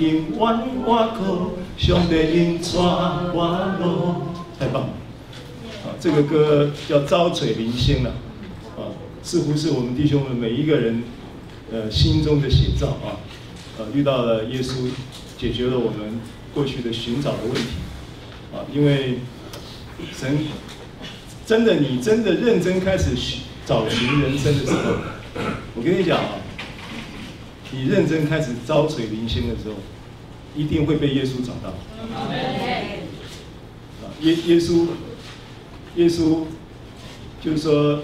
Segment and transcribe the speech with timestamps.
[0.00, 2.72] 因弯我口，上帝因带
[3.34, 4.26] 我路。
[4.58, 4.88] 太棒了！
[5.84, 8.10] 啊，这个歌叫《招垂灵星》了，
[8.76, 8.92] 啊，
[9.22, 11.02] 似乎是我们弟兄们每一个人
[11.72, 13.20] 呃心中的写照啊，
[13.78, 14.90] 呃，遇到了耶稣，
[15.38, 16.20] 解决了我们
[16.54, 17.68] 过去的寻找的问题，
[18.52, 19.20] 啊，因为
[20.14, 20.38] 神
[21.46, 24.94] 真的，你真的认真开始寻找寻人生的时候，
[25.74, 26.39] 我跟你讲啊。
[27.72, 29.74] 你认真开始招水灵星的时候，
[30.56, 31.70] 一定会被耶稣找到。
[32.14, 32.28] 啊，
[34.20, 34.86] 耶耶稣，
[35.96, 36.44] 耶稣，
[37.40, 38.00] 就是说，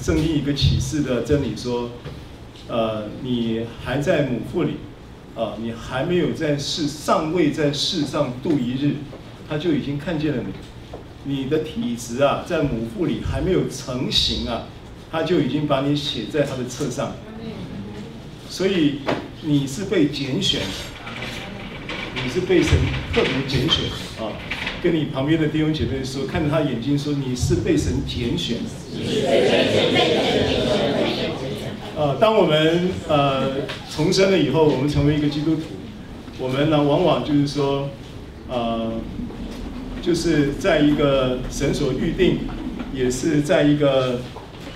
[0.00, 1.90] 圣经一个启示的真理说，
[2.68, 4.76] 呃，你还在母腹里，
[5.34, 8.96] 啊，你还没有在世，尚未在世上度一日，
[9.48, 10.52] 他就已经看见了你。
[11.28, 14.68] 你的体质啊，在母腹里还没有成型啊，
[15.10, 17.14] 他就已经把你写在他的册上。
[18.56, 19.00] 所以
[19.42, 20.66] 你是被拣选的，
[22.14, 22.72] 你是被神
[23.12, 23.84] 特别拣选
[24.18, 24.32] 啊！
[24.82, 28.70] 跟你旁边的弟兄姐妹说，看着他眼睛说，你是被神拣选的。
[31.98, 33.56] 呃，当我们呃
[33.94, 35.60] 重生了以后，我们成为一个基督徒，
[36.38, 37.90] 我们呢往往就是说，
[38.48, 38.90] 呃，
[40.00, 42.38] 就是在一个神所预定，
[42.94, 44.20] 也是在一个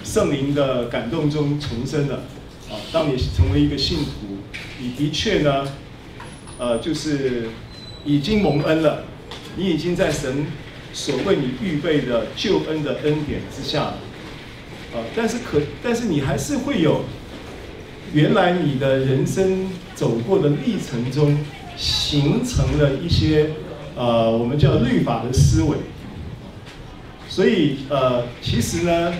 [0.04, 2.24] 圣灵的感动中重生的。
[2.70, 4.38] 啊，当你成为一个信徒，
[4.78, 5.66] 你的确呢，
[6.56, 7.48] 呃，就是
[8.04, 9.02] 已经蒙恩了，
[9.56, 10.46] 你已经在神
[10.92, 13.94] 所为你预备的救恩的恩典之下了，
[14.94, 17.04] 啊，但是可，但是你还是会有
[18.12, 21.44] 原来你的人生走过的历程中
[21.76, 23.50] 形成了一些
[23.96, 25.76] 呃，我们叫律法的思维，
[27.28, 29.12] 所以呃，其实呢，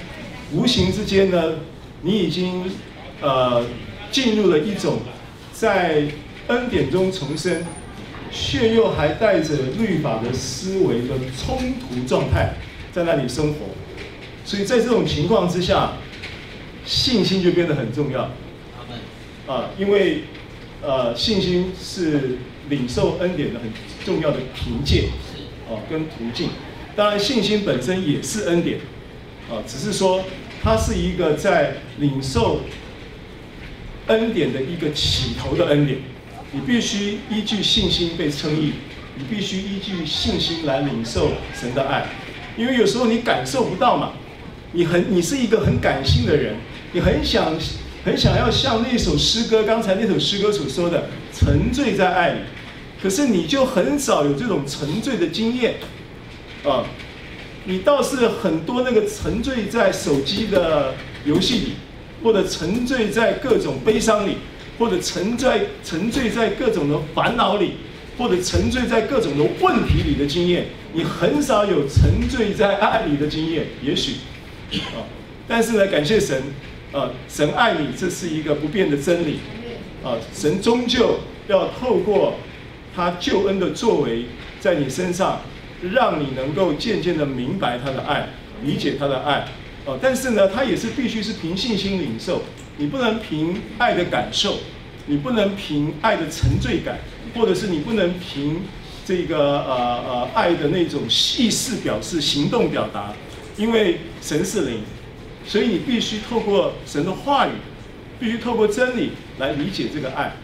[0.53, 1.55] 无形之间呢，
[2.03, 2.71] 你已经。
[3.21, 3.65] 呃，
[4.11, 5.01] 进入了一种
[5.53, 6.05] 在
[6.49, 7.63] 恩典中重生，
[8.33, 12.55] 却又还带着律法的思维的冲突状态，
[12.93, 13.67] 在那里生活。
[14.45, 15.93] 所以在这种情况之下，
[16.87, 18.31] 信心就变得很重要。
[19.47, 20.23] 啊，因为
[20.83, 22.39] 呃，信心是
[22.71, 23.71] 领受恩典的很
[24.05, 25.11] 重要的凭借，
[25.69, 26.49] 啊，跟途径。
[26.97, 28.79] 当然，信心本身也是恩典，
[29.51, 30.25] 啊，只是说
[30.63, 32.61] 它是一个在领受。
[34.11, 35.99] 恩典的一个起头的恩典，
[36.51, 38.73] 你必须依据信心被称义，
[39.17, 42.07] 你必须依据信心来领受神的爱，
[42.57, 44.13] 因为有时候你感受不到嘛，
[44.73, 46.57] 你很你是一个很感性的人，
[46.93, 47.57] 你很想
[48.05, 52.41] 很想要像那首诗歌刚才那首诗歌所说的沉醉在爱里，
[53.01, 55.77] 可是你就很少有这种沉醉的经验，
[56.65, 56.85] 啊，
[57.65, 60.95] 你倒是很多那个沉醉在手机的
[61.25, 61.73] 游戏里。
[62.23, 64.37] 或者沉醉在各种悲伤里，
[64.79, 67.73] 或者沉醉沉醉在各种的烦恼里，
[68.19, 73.67] 或者沉醉在各种的问题里的经验，你很少有沉醉在爱里的经验。
[73.83, 74.17] 也许，
[74.73, 75.05] 啊，
[75.49, 76.43] 但是呢，感谢神，
[76.93, 79.39] 啊，神爱你，这是一个不变的真理，
[80.05, 82.35] 啊，神终究要透过
[82.95, 84.27] 他救恩的作为，
[84.61, 85.41] 在你身上，
[85.93, 88.29] 让你能够渐渐的明白他的爱，
[88.63, 89.47] 理解他的爱。
[89.87, 92.43] 哦，但是呢，他也是必须是凭信心领受，
[92.77, 94.59] 你不能凭爱的感受，
[95.07, 96.99] 你不能凭爱的沉醉感，
[97.35, 98.61] 或者是你不能凭
[99.07, 101.03] 这个呃呃爱的那种
[101.39, 103.15] 意识表示、行动表达，
[103.57, 104.83] 因为神是灵，
[105.47, 107.53] 所以你必须透过神的话语，
[108.21, 110.35] 必须透过真理来理解这个爱。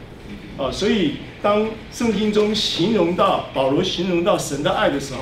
[0.56, 5.20] 哦，所以当圣经中形容到保罗形容到神的爱的时候。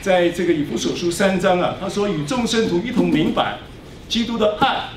[0.00, 3.58] 在这个以弗所书三章啊，他说与众圣徒一同明白，
[4.08, 4.90] 基督的爱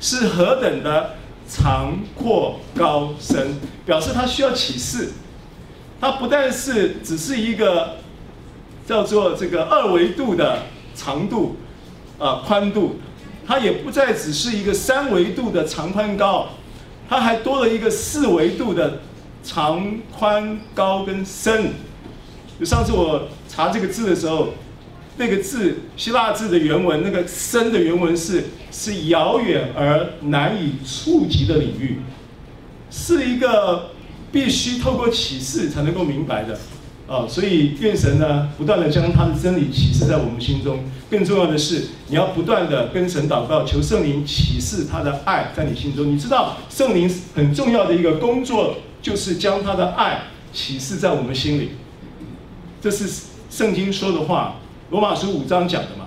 [0.00, 1.16] 是何等的
[1.48, 5.10] 长阔高深，表示他需要启示。
[6.00, 7.96] 他不但是只是一个
[8.86, 10.64] 叫做这个二维度的
[10.94, 11.56] 长度
[12.18, 12.96] 啊宽度，
[13.46, 16.48] 它也不再只是一个三维度的长宽高，
[17.08, 19.00] 它还多了一个四维度的
[19.42, 21.72] 长宽高跟深。
[22.64, 23.28] 上次我。
[23.46, 24.48] 查这个字的时候，
[25.16, 32.00] 那个字希腊字的原文，那个深的原文是是遥远而难以触及的领域，
[32.90, 33.90] 是一个
[34.32, 36.58] 必须透过启示才能够明白的
[37.06, 37.28] 啊！
[37.28, 40.80] 所以愿神呢不断的将他的真理启示在我们心中。
[41.08, 46.12] 更重要的是，你要不断的跟神祷告，求圣灵启示他的爱在你心中。
[46.12, 50.22] 你知道圣灵很重要的一个工作，就是将他的爱
[50.52, 51.70] 启示在我们心里，
[52.84, 53.32] 这是。
[53.50, 54.56] 圣经说的话，
[54.90, 56.06] 罗马书五章讲的嘛，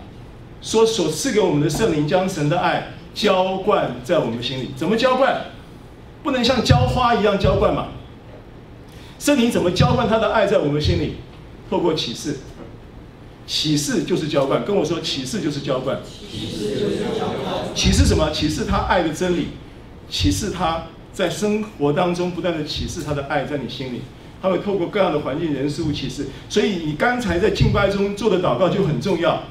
[0.61, 5.45] 说所赐给我们的圣灵将神的爱浇灌在我们心里，怎么浇灌？
[6.23, 7.87] 不能像浇花一样浇灌嘛？
[9.17, 11.15] 圣灵怎么浇灌他的爱在我们心里？
[11.69, 12.39] 透过启示，
[13.45, 14.65] 启示就是浇灌。
[14.65, 15.99] 跟我说，启示就是浇灌。
[16.03, 17.73] 启示就是浇灌。
[17.73, 18.29] 启示什么？
[18.31, 19.47] 启示他爱的真理，
[20.09, 20.83] 启示他
[21.13, 24.01] 在生活当中不断的启示他的爱在你心里。
[24.41, 26.27] 他会透过各样的环境、人、事物启示。
[26.49, 29.43] 所以你刚才在敬拜中做的祷告就很重要。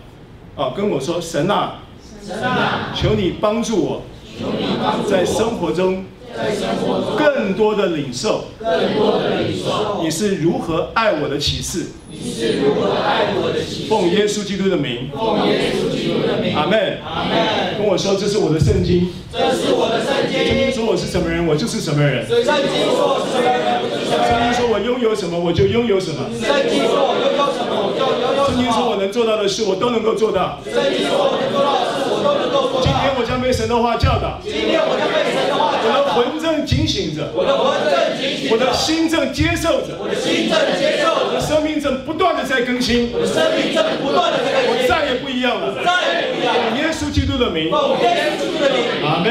[0.57, 1.83] 啊，跟我说，神啊，
[2.27, 4.03] 神啊，求你帮助我，
[4.39, 6.05] 求你帮助我，在生活中。
[6.37, 11.87] 在生活中更多的领受，更多的领受，你是如何爱我的启示？
[12.11, 13.89] 你是如何爱我的启示？
[13.89, 17.79] 奉耶稣基督的名，奉耶稣基督的名，阿门，阿门。
[17.79, 20.45] 跟我说，这是我的圣经，这是我的圣经。
[20.47, 22.29] 圣经说我是什么人，我就是什么人。
[22.29, 23.76] 圣经说我是什么人，我就是什么人。
[24.25, 26.25] 圣经说我拥有什么，我就拥有什么。
[26.41, 28.47] 圣经说我拥有什么，我就拥有什么。
[28.47, 30.59] 圣经说我能做到的事，我都能够做到。
[30.65, 32.87] 圣经说我能做到的事，我都能够做到。
[32.87, 34.39] 今天我将被神的话教导。
[34.43, 36.17] 今天我将被神的话教导。
[36.17, 45.91] 我的魂正警醒着，我的魂正警醒着，我的心正接受着，我的心正接受着，我的生命正不断的在更新，我的生命正不断的在更新，我再也不一样了，再
[46.23, 46.77] 也不一样了。
[46.79, 49.27] 耶稣基督的名，奉耶稣基督的名，阿门。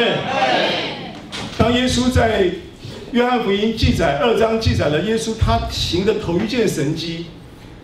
[1.58, 2.52] 当耶稣在
[3.12, 7.25] 约翰福音记载二章记载了耶稣他行的头一件神迹，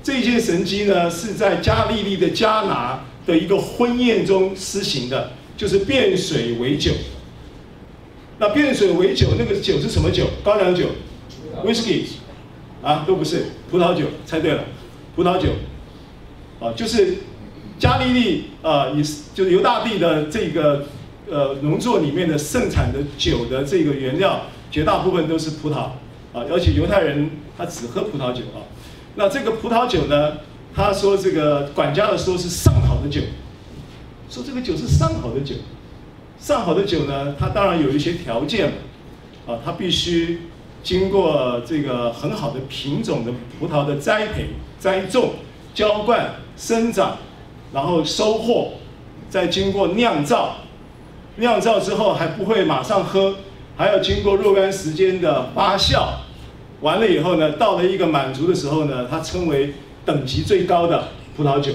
[0.03, 6.91] 这一件神迹呢是在加利利的迦拿的一个婚宴中施行的，就是变水为酒。
[8.39, 10.25] 那变水为酒，那个酒是什么酒？
[10.43, 10.87] 高粱酒
[11.63, 12.05] ，whisky，
[12.81, 14.63] 啊，都不是，葡萄酒，猜对了，
[15.15, 15.49] 葡萄酒，
[16.59, 17.17] 啊，就是
[17.77, 19.03] 加利利啊，以
[19.35, 20.87] 就是犹大地的这个
[21.29, 25.75] 呃农作里面的盛产的酒的这个原料，绝大部分都是葡萄，
[26.33, 28.65] 啊，而且犹太人他只喝葡萄酒啊。
[29.15, 30.37] 那这个葡萄酒呢，
[30.73, 33.21] 他说这个管家的说是上好的酒，
[34.29, 35.55] 说这个酒是上好的酒。
[36.39, 38.67] 上好的酒呢，它当然有一些条件，
[39.45, 40.47] 啊，它必须
[40.81, 44.47] 经过这个很好的品种的葡萄的栽培、
[44.79, 45.33] 栽种、
[45.75, 47.17] 浇灌、生长，
[47.71, 48.71] 然后收获，
[49.29, 50.55] 再经过酿造，
[51.35, 53.35] 酿造之后还不会马上喝，
[53.75, 56.07] 还要经过若干时间的发酵，
[56.81, 59.73] 完了以后呢，到了一个满足的时候呢，它称为
[60.05, 61.71] 等级最高的葡萄酒。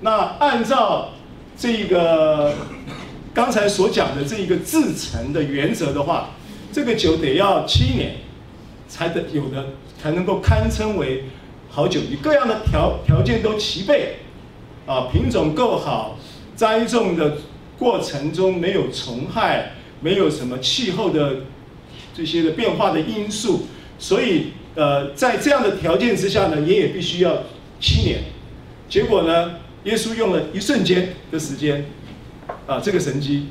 [0.00, 1.10] 那按照
[1.56, 2.52] 这个。
[3.36, 6.30] 刚才所讲的这一个制成的原则的话，
[6.72, 8.12] 这个酒得要七年
[8.88, 9.62] 才得有的，
[10.00, 11.24] 才能够堪称为
[11.68, 12.00] 好酒。
[12.08, 14.20] 你各样的条条件都齐备，
[14.86, 16.16] 啊，品种够好，
[16.54, 17.36] 栽种的
[17.78, 21.36] 过程中没有虫害，没有什么气候的
[22.14, 23.66] 这些的变化的因素，
[23.98, 27.44] 所以呃，在这样的条件之下呢，你也必须要
[27.80, 28.20] 七年。
[28.88, 31.86] 结果呢，耶稣用了一瞬间的时间。
[32.64, 33.46] 啊，这个神迹，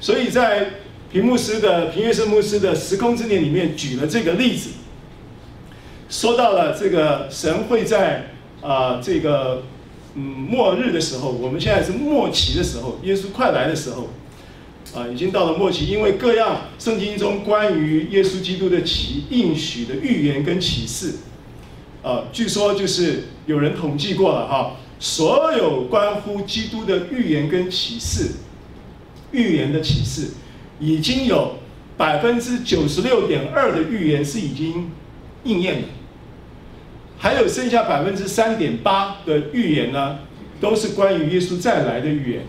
[0.00, 0.70] 所以在
[1.12, 4.70] 平牧师的平岳圣牧师的时空之年里面举了这个例子，
[6.08, 8.30] 说到了这个神会在
[8.60, 9.64] 啊这个
[10.14, 14.08] 嗯末日的时候，我们现在是末期的时候，耶稣快来的时候，
[14.94, 21.14] 啊已经到了末期，因为各样圣经中关于耶稣基督的启应许的预言跟启示，
[22.02, 28.32] 啊据说就是有人统计过了哈，所有关乎基督的预言跟启示。
[29.32, 30.32] 预言的启示，
[30.80, 31.54] 已经有
[31.96, 34.90] 百分之九十六点二的预言是已经
[35.44, 35.88] 应验了，
[37.16, 40.18] 还有剩下百分之三点八的预言呢，
[40.60, 42.42] 都是关于耶稣再来的预言，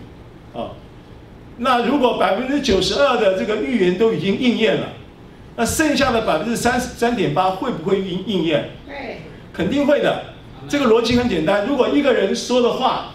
[1.58, 4.88] 那如果百分之九十二的这个预言都已经应验了，
[5.56, 8.70] 那剩下的百分之三十三点八会不会应应验？
[8.86, 10.24] 对，肯定会的。
[10.68, 13.08] 这个逻辑很简单，如果一个人说的话。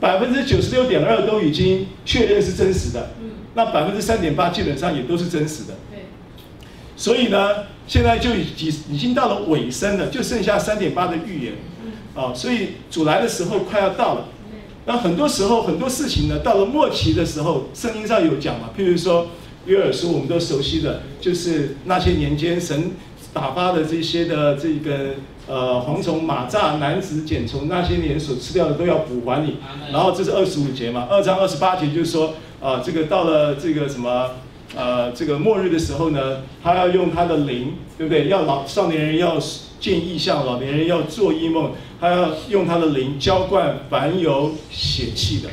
[0.00, 3.10] 百分之九十六点二都已经确认是真实的，
[3.52, 5.74] 那百分之三点八基本上也都是真实的。
[6.96, 11.52] 所以呢，现在就已经已经到了尾声了，就剩下三点八的预言，
[12.14, 14.24] 啊，所以主来的时候快要到了。
[14.90, 19.28] 那很多时候很多事情呢，到了末期的时候，圣经上有讲嘛，譬如说
[19.66, 22.90] 约珥书，我们都熟悉的，就是那些年间神
[23.32, 25.14] 打发的这些的这个。
[25.48, 29.56] 呃，蝗虫、蚂蚱、男子、茧虫，那些年所吃掉的都要补还你。
[29.90, 32.28] 然后这是二十五节嘛，二章二十八节就是说，
[32.60, 34.30] 啊、呃，这个到了这个什么，
[34.76, 38.28] 呃，这个末日的时候呢，他要用他的灵，对不对？
[38.28, 39.38] 要老少年人要
[39.80, 45.48] 见异象，老年人要做异梦，他要用他的灵浇灌凡有血气的。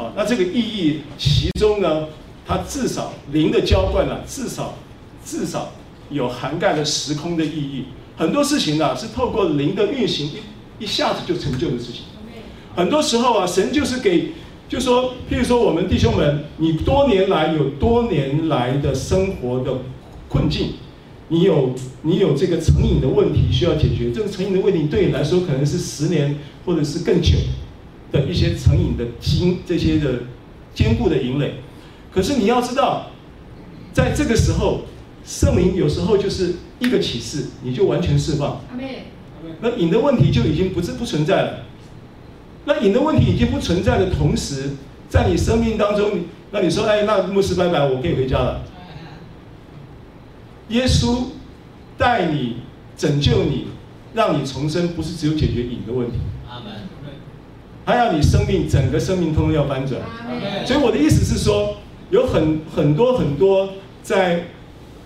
[0.00, 2.06] 啊，那这个意义其中呢，
[2.46, 4.74] 它至少灵的浇灌呢，至少
[5.24, 5.72] 至少
[6.08, 7.86] 有涵盖了时空的意义。
[8.16, 10.26] 很多事情呢、是透过灵的运行
[10.78, 12.04] 一一下子就成就的事情。
[12.74, 14.28] 很多时候啊，神就是给，
[14.68, 19.72] 就说，譬如说我们弟兄们，你多年来有多年来的生活的
[20.28, 20.74] 困境，
[21.32, 26.36] 你有你有这个成瘾的问题需要解决，这个成瘾的问题对你来说可能是十年
[26.66, 27.32] 或者是更久
[28.12, 30.24] 的一些成瘾的经这些的
[30.74, 31.54] 坚固的营垒。
[32.12, 33.06] 可是你要知道，
[33.94, 34.82] 在这个时候，
[35.24, 38.60] 圣灵有时候就是一个启示，你就完全释放。
[39.62, 41.64] 那瘾的问题就已经不是不存在了。
[42.66, 44.72] 那瘾的问题已经不存在的同时，
[45.08, 46.10] 在你生命当中，
[46.50, 48.62] 那你说，哎，那牧师拜拜，我可以回家了。
[50.68, 51.24] 耶稣
[51.98, 52.56] 带你
[52.96, 53.66] 拯救你，
[54.14, 56.18] 让你重生，不是只有解决瘾的问题。
[56.48, 56.72] 阿门。
[57.84, 60.00] 他要你生命整个生命通通要翻转。
[60.64, 61.78] 所以我的意思是说，
[62.10, 63.70] 有很很多很多
[64.04, 64.44] 在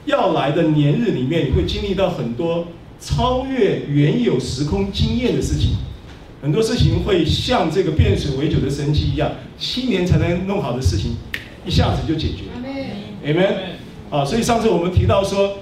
[0.04, 2.68] 要来的年日里面，你会经历到很多
[3.00, 5.76] 超越原有时空经验的事情。
[6.42, 11.16] 很多事情会像这个变水为酒的神迹一样，七年才能弄好的事情，
[11.64, 12.44] 一下子就解决。
[12.54, 12.60] 阿
[13.32, 13.75] 门。
[14.10, 15.58] 啊，所以上次我们提到说，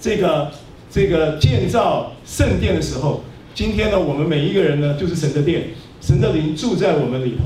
[0.00, 0.50] 这个
[0.90, 3.22] 这个建造圣殿的时候，
[3.54, 7.44] 今天呢，我们每一个人呢，就是神的殿，神的灵住在我们里头。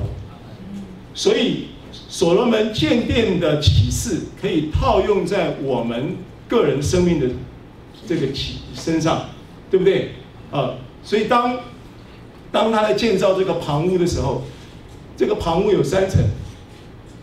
[1.14, 6.16] 所以所罗门建殿的启示可以套用在我们
[6.49, 7.26] 个人生命的
[8.06, 9.30] 这个启身上，
[9.70, 10.12] 对不对？
[10.50, 11.58] 啊，所以当。
[12.52, 14.42] 当他在建造这个旁屋的时候，
[15.14, 16.23] 这个旁屋有三层，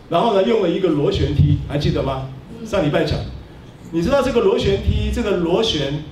[0.10, 2.30] 然后呢，用了一个螺旋梯，还记得吗？
[2.66, 3.20] 上礼拜讲，
[3.92, 6.04] 你知道这个螺旋梯，这个螺旋，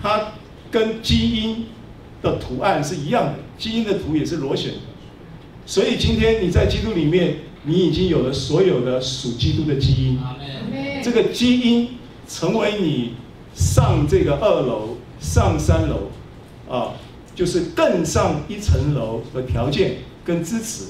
[0.00, 0.32] 它
[0.70, 1.66] 跟基因
[2.22, 4.78] 的图案是一样的，基因的图也是螺旋的。
[5.66, 10.18] 所以今天你在基督里面，你已经有了所有的属基督的基因，
[11.02, 11.90] 这个基因
[12.28, 13.14] 成为你
[13.54, 16.10] 上这个二楼、上三楼，
[16.68, 16.94] 啊。
[17.34, 20.84] 就是更上一层楼的条件跟支持，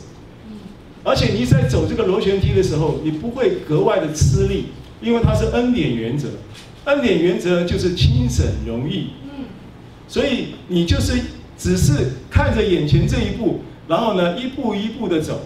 [1.05, 4.67] 而且你在走这个螺旋梯的时候，你不会格外的吃力，
[5.01, 6.29] 因为它是恩典原则，
[6.85, 9.09] 恩典原则就是轻省容易，
[10.07, 11.21] 所以你就是
[11.59, 15.41] 只是看着眼前这一步，然后呢一步一步的走，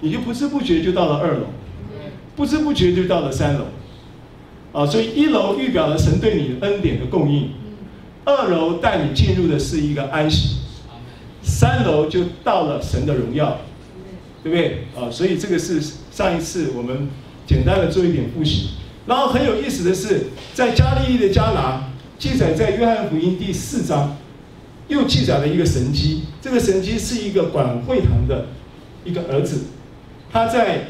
[0.00, 1.46] 你就不知不觉就到了二楼，
[2.34, 3.66] 不知不觉就到了三楼，
[4.72, 7.50] 啊，所以一楼预表了神对你恩典的供应。
[8.22, 10.58] 二楼带你进入的是一个安息，
[11.42, 13.58] 三楼就到了神的荣耀，
[14.42, 14.84] 对不对？
[14.96, 15.80] 啊，所以这个是
[16.10, 17.08] 上一次我们
[17.46, 18.70] 简单的做一点复习。
[19.06, 24.16] 然后很有意思的是，在加利利的迦拿记载在约翰福音第四章，
[24.88, 26.22] 又记载了一个神迹。
[26.40, 28.46] 这个神迹是一个管会堂的
[29.04, 29.64] 一个儿子，
[30.30, 30.86] 他在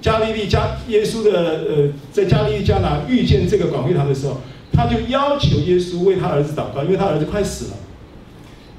[0.00, 4.40] 加利利加耶稣的呃，在加利利迦拿遇见这个管会堂的时候。
[4.72, 7.76] 他就要求耶稣为他儿子祷告，因为他儿子快死了，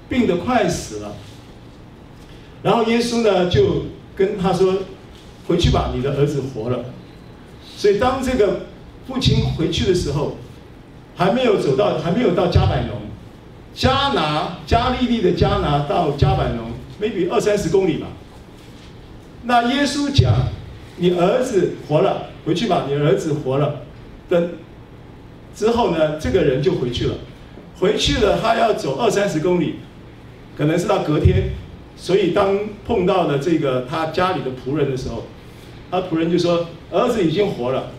[0.08, 1.16] 病得快死了。
[2.64, 4.76] 然后耶稣呢就跟他说
[5.48, 6.86] ：“回去吧，你的儿子活了。”
[7.78, 8.68] 所以当这个
[9.08, 10.38] 父亲回去的时候，
[11.16, 13.02] 还没有走到，还没有到加百农，
[13.74, 18.08] 加拿加利利的加拿到加百农，maybe 二三十公里吧。
[19.44, 20.34] 那耶稣讲
[20.98, 23.82] ：“你儿子活了，回去吧，你儿子活了。”
[24.30, 24.50] 的。
[25.54, 27.16] 之后呢，这个人就回去了，
[27.78, 29.80] 回去了，他要走二三十公里，
[30.58, 31.50] 可能是到隔天，
[32.02, 35.26] 所以当碰到了这个他家里的仆人的时候，
[35.92, 37.92] 他仆人就说儿子已经活了，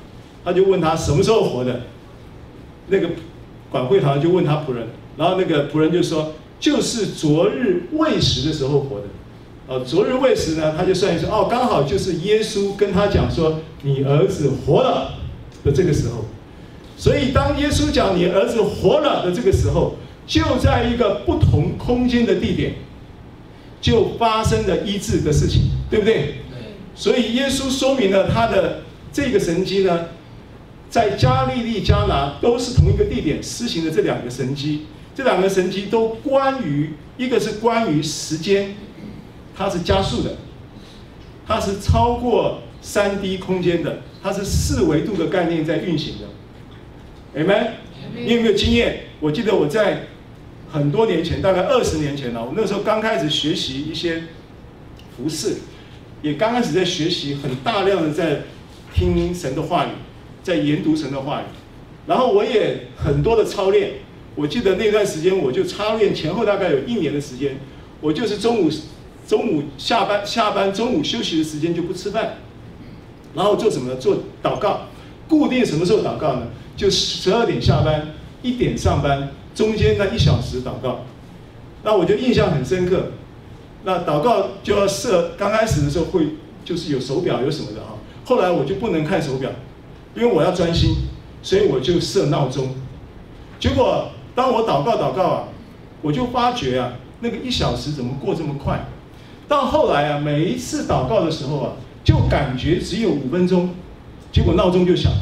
[0.44, 1.82] 他就问他什么时候活的，
[2.88, 3.11] 那个
[3.71, 9.06] 管会堂就问他仆人，然后那个仆人就说就是昨日未时的时候活的，
[9.68, 15.12] 哦，昨日未时呢，他就算一算，哦，刚好就是耶稣跟他讲说你儿子活了
[15.64, 16.25] 的这个时候。
[16.97, 19.94] 所以，当耶稣讲你儿子活了的这个时候，
[20.26, 22.75] 就在一个不同空间的地点，
[23.83, 26.37] 就发生了医治的事情，对不对？
[26.95, 30.07] 所以，耶稣说明了他的这个神迹呢，
[30.89, 38.75] 在加利利、迦拿都是同一个地点施行的这两个神迹，这两个神迹都关于一个是关于时间，
[39.57, 40.37] 它是加速的，
[41.47, 46.27] 它是超过三 D 空间的，它是四维度的概念在运行的。
[47.35, 47.73] 你们，
[48.15, 49.05] 你有没有经验？
[49.19, 50.07] 我记得我在
[50.73, 52.43] 很多年前，大概二十年前了。
[52.43, 54.23] 我那时候刚开始学习一些
[55.14, 55.57] 服事，
[56.23, 58.41] 也刚开始在学习，很大量的在
[58.95, 59.91] 听神的话语，
[60.43, 61.45] 在研读神的话语。
[62.07, 63.93] 然后我也很多的操练。
[64.35, 67.59] 我记得那段时间，我就操练前后大概有一年的时间。
[68.00, 68.71] 我就是中午
[69.29, 72.38] 中午下班下班，中午休息的时间就不吃饭，
[73.35, 74.00] 然后做什么呢？
[74.00, 74.88] 做祷告。
[75.29, 76.47] 固定什么时候祷告呢？
[76.76, 81.00] 就十二点下班，一点上班，中间那一小时祷告，
[81.82, 83.12] 那我就印象很深刻。
[83.85, 87.94] 那祷告就要设，刚开始的时候会就是有手表有什么的哈，
[88.25, 89.50] 后来我就不能看手表，
[90.14, 90.94] 因为我要专心，
[91.42, 92.68] 所以我就设闹钟。
[93.59, 95.44] 结果当我祷告祷告啊，
[96.00, 98.87] 我就发觉啊，那个一小时怎么过这么快？
[99.49, 101.73] 到后来啊，每一次祷告的时候啊，
[102.04, 103.71] 就感觉只有五分钟，
[104.30, 105.12] 结果闹钟就响。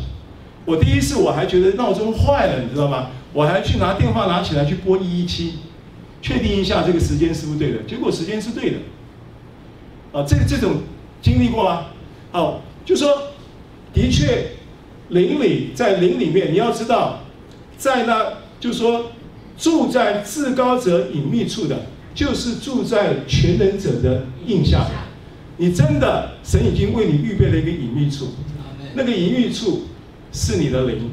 [0.66, 3.06] 我第一次我还觉得闹钟坏了，你知道吗？
[3.32, 5.54] 我还去拿电话拿起来去拨一一七，
[6.20, 7.82] 确定一下这个时间是不是对的。
[7.88, 8.76] 结果时间是对的。
[10.12, 10.82] 啊，这这种
[11.22, 11.86] 经历过吗？
[12.32, 13.32] 好，就说
[13.92, 14.52] 的确，
[15.10, 17.20] 灵里在灵里面，你要知道，
[17.76, 19.12] 在那就说
[19.56, 24.86] 住在至高者隐秘处的，就是住在全能者的印下。
[25.58, 28.28] 你真的，神已经为你预备了一个隐秘处，
[28.94, 29.82] 那个隐秘处
[30.32, 31.10] 是你的灵，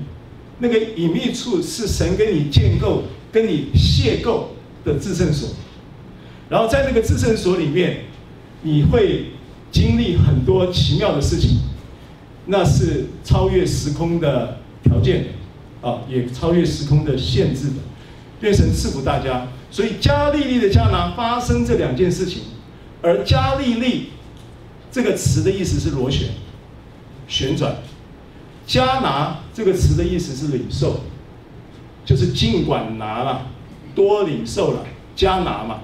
[0.59, 4.45] 那个隐秘处是神跟你建构、跟你邂逅
[4.83, 5.49] 的自圣所，
[6.49, 8.05] 然后在那个自圣所里面，
[8.63, 9.27] 你会
[9.71, 11.59] 经历很多奇妙的事情，
[12.47, 15.27] 那是超越时空的条件，
[15.81, 17.75] 啊，也超越时空的限制的。
[18.41, 19.47] 愿神赐福大家。
[19.69, 22.41] 所以加利利的迦拿发生这两件事情，
[23.01, 24.09] 而加利利。
[24.89, 26.29] 这个词的意思是螺旋、
[27.27, 27.75] 旋转。
[28.67, 31.01] 迦拿这个词的意思是领受，
[32.05, 33.47] 就是尽管拿了，
[33.95, 35.79] 多领受了，加拿嘛，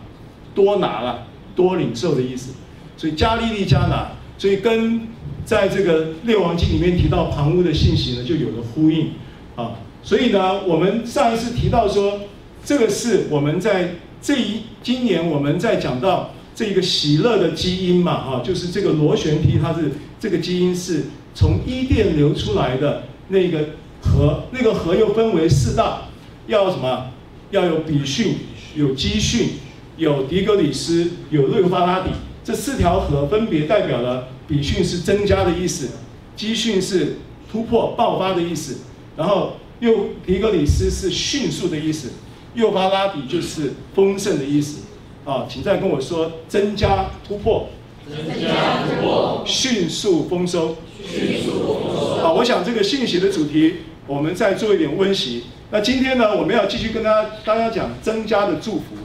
[0.54, 2.52] 多拿了，多领受的意思。
[2.98, 5.08] 所以加利利迦拿，所以跟
[5.46, 9.12] 在这个列王记里面提到旁屋的信息呢，就有了呼应
[9.56, 9.72] 啊。
[10.04, 12.20] 所以呢，我们上一次提到说，
[12.66, 16.32] 这个是我们在这一今年我们在讲到。
[16.56, 23.70] 这个喜乐的基因嘛，啊，就是这个螺旋体，它是这个基因是从伊甸流出来的那个
[24.02, 26.04] 河，那个河又分为四大，
[26.48, 27.12] 要什么？
[27.52, 28.36] 要有比逊，
[28.76, 29.50] 有基训，
[29.98, 32.10] 有迪格里斯，有幼发拉底。
[32.44, 35.92] 这四条河分别代表了比逊是增加的意思，
[36.36, 37.18] 基训是
[37.52, 38.80] 突破爆发的意思，
[39.16, 42.12] 然后又迪格里斯是迅速的意思，
[42.56, 44.82] 幼发拉底就是丰盛的意思。
[45.26, 47.70] 啊，请再跟我说，增加突破，
[48.10, 52.18] 增加突破，迅速丰收，迅速丰收。
[52.22, 53.76] 好，我想这个信息的主题，
[54.08, 55.44] 我们再做一点温习。
[55.72, 58.96] 那今天呢，我们要继续跟大家大家讲增加的祝福。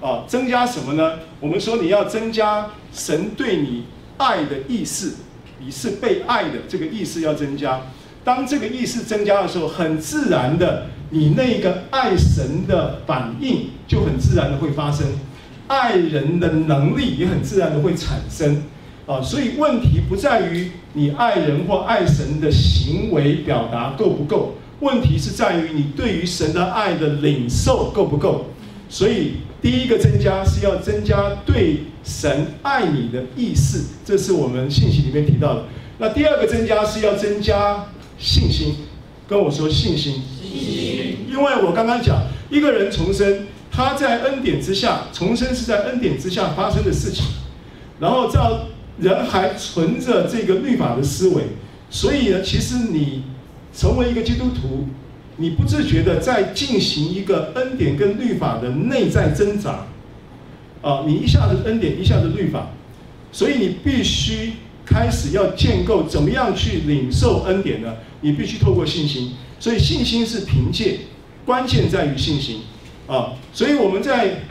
[0.00, 1.14] 啊，增加什么呢？
[1.40, 3.82] 我们说你要增加神对你
[4.16, 5.14] 爱的意识，
[5.58, 7.80] 你是被爱的这个意识要增加。
[8.22, 15.04] 当这个意识增加的时候，很自然的，你那个爱神的反应就很自然的会发生。
[15.68, 18.62] 爱人的能力也很自然的会产生，
[19.06, 28.46] 啊，所以问题不在于你爱人或爱神的行为表达够不够，问题是在于你对于神的爱的领受够不够。
[28.88, 35.64] 所以第一个增加是要增加对神爱你的意识，这是我们信息里面提到的。
[35.98, 37.84] 那第二个增加是要增加
[38.18, 38.74] 信心，
[39.28, 43.46] 跟我说信心，信心，因为我刚刚讲一个人重生。
[43.78, 47.24] 他在恩典之下重生，是在恩典之下发生的事情，
[48.00, 48.62] 然后照
[48.98, 51.44] 人还存着这个律法的思维，
[51.88, 53.22] 所以呢，其实你
[53.72, 54.88] 成为一个基督徒，
[55.36, 59.86] 你不自觉的在进行一个恩典跟律法的内在挣扎，
[60.82, 62.70] 啊，你一下子恩典，一下子律法，
[63.30, 67.94] 所以你必须开始要建构怎么样去领受恩典呢？
[68.22, 70.98] 你必须透过信心，所以信心是凭借，
[71.46, 72.62] 关键在于信心。
[73.08, 74.42] 啊，所以我们在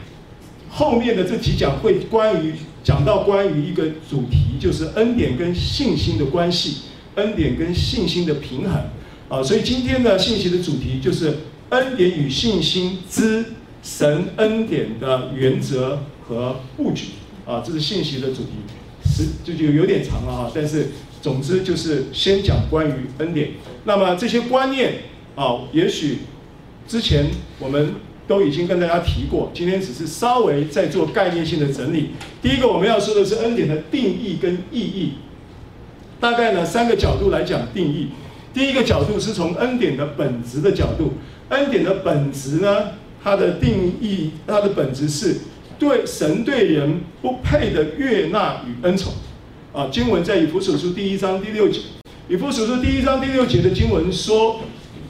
[0.68, 6.78] 后面的这几讲会关于讲到关于一个主题，就是恩典跟信心的关系，
[7.14, 8.82] 恩典跟信心的平衡。
[9.28, 11.36] 啊，所以今天的信息的主题就是
[11.70, 13.44] 恩典与信心之
[13.80, 17.10] 神恩典的原则和布局。
[17.46, 18.50] 啊，这是信息的主题，
[19.04, 20.88] 是这就有点长了哈，但是
[21.22, 23.50] 总之就是先讲关于恩典。
[23.84, 24.94] 那么这些观念
[25.36, 26.18] 啊，也许
[26.88, 27.26] 之前
[27.60, 27.94] 我们。
[28.28, 32.10] 都已经跟大家提过，今天只是稍微再做概念性的整理。
[32.42, 35.12] 第一个我们要说的是恩典的定义跟意义，
[36.20, 38.08] 大概呢三个角度来讲定义。
[38.52, 41.14] 第一个角度是从恩典的本质的角度，
[41.48, 42.90] 恩典的本质呢，
[43.24, 45.38] 它的定义，它的本质是
[45.78, 49.14] 对神对人不配的悦纳与恩宠。
[49.72, 51.80] 啊，经文在以弗所书第一章第六节，
[52.28, 54.60] 以弗所书第一章第六节的经文说。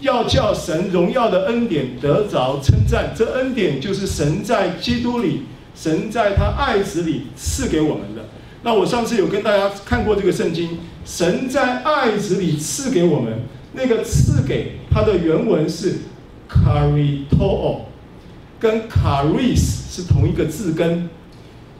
[0.00, 5.42] 要叫神荣耀的恩典得着称赞，这恩典就是神在基督里，
[5.74, 8.28] 神在他爱子里赐给我们的。
[8.62, 13.40] 那我上次有跟大家看过这个圣经，神在爱子里赐给我们，
[13.72, 15.98] 那个赐给它的原文是
[16.48, 17.82] carito，
[18.58, 21.08] 跟 caris 是同一个字根，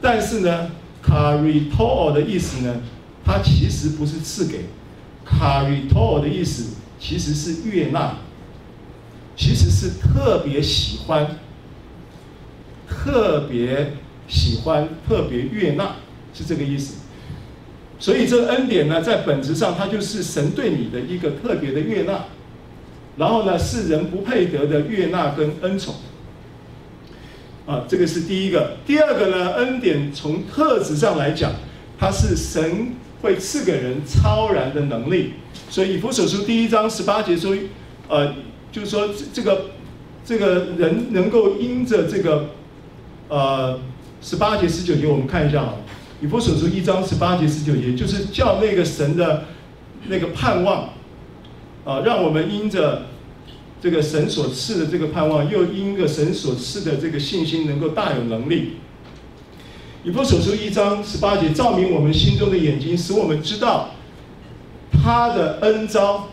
[0.00, 0.70] 但是呢
[1.04, 2.76] ，carito 的意思呢，
[3.24, 4.66] 它其实不是赐给
[5.26, 6.74] ，carito 的意思。
[6.98, 8.16] 其实是悦纳，
[9.36, 11.38] 其实是特别喜欢、
[12.88, 13.94] 特别
[14.26, 15.96] 喜欢、特别悦纳，
[16.34, 16.96] 是这个意思。
[18.00, 22.24] 所以这个恩典呢，在本质上，它就是神对你的一个特别的悦纳，
[23.16, 25.94] 然后呢，是人不配得的悦纳跟恩宠。
[27.66, 28.76] 啊，这个是第一个。
[28.86, 31.52] 第二个呢，恩典从特质上来讲，
[31.98, 35.34] 它是神会赐给人超然的能力。
[35.70, 37.54] 所以以弗所书第一章十八节说，
[38.08, 38.34] 呃，
[38.72, 39.66] 就是说这个
[40.24, 42.50] 这个人能够因着这个
[43.28, 43.78] 呃
[44.22, 45.74] 十八节十九节，我们看一下啊。
[46.20, 49.44] 以弗所书一章十八节十九节，就是叫那个神的
[50.08, 50.88] 那个盼望，
[51.84, 53.02] 啊，让我们因着
[53.80, 58.78] 这个神所赐的这个盼望，又因着神所赐的这个信心，能够大有能力。
[60.02, 63.90] 以弗所书一章十八节，照明我们心中的眼睛，使我们知道
[64.92, 66.28] 他的恩召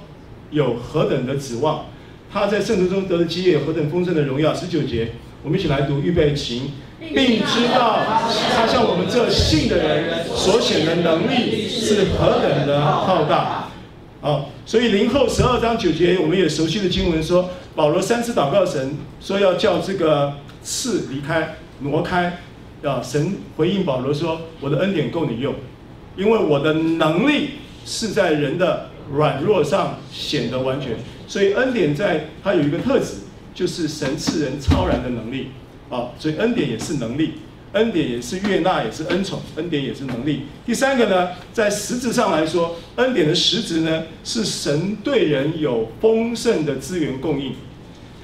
[0.51, 1.85] 有何等的指望，
[2.31, 4.53] 他在圣徒中得的基业何等丰盛的荣耀。
[4.53, 5.13] 十九节，
[5.43, 6.71] 我们一起来读，预备起。
[6.97, 7.99] 并知道
[8.55, 13.67] 他向我们这信的人所显的能力是何等的浩大。
[14.21, 22.39] 好，所以林后十二章九节，我们也熟悉的经文说，保罗三次祷告神，说要叫这个刺离开、挪开。
[22.83, 25.53] 啊，神回应保罗说：“我的恩典够你用，
[26.15, 27.49] 因为我的能力
[27.85, 30.97] 是在人的软弱上显得完全。
[31.27, 33.13] 所以恩典在它有一个特质，
[33.53, 35.49] 就是神赐人超然的能力。”
[35.87, 37.33] 啊，所以恩典也是能力，
[37.73, 40.41] 恩典也是悦纳，也是恩宠，恩典也是能力。
[40.65, 47.53] 第三个呢，在实质上来说，恩典的实质呢，是神对人有丰盛的资源供应。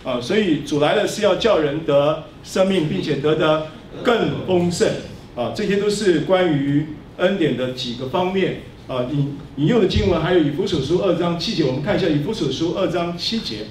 [0.04, 3.67] 啊，所以主来了是要叫人得生命，并且得的
[4.04, 4.89] 更丰盛。
[5.36, 8.62] 啊，这些都是关于恩典的几个方面。
[8.92, 13.68] 啊，引引用的经文还有以弗所书二章七节，我们看一下以弗所书二章七节。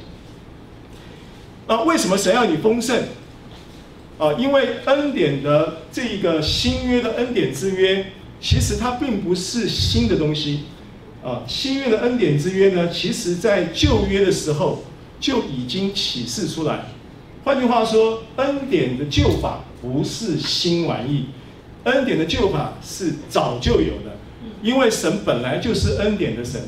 [1.66, 3.02] 啊，为什么神要你丰盛？
[4.16, 8.06] 啊，因为恩典的这个新约的恩典之约，
[8.40, 10.60] 其实它并不是新的东西。
[11.22, 14.82] 啊，新约的恩典之约呢，其实在旧约的时候
[15.20, 16.86] 就已经启示出来。
[17.44, 21.26] 换句话说，恩典的旧法不是新玩意，
[21.84, 24.16] 恩典的旧法是早就有的。
[24.62, 26.60] 因为神本来就是恩典的神。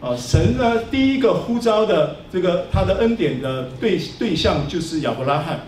[0.00, 5.60] 啊，神呢第一个呼召的这个他的恩典的对对象就是亚伯拉罕。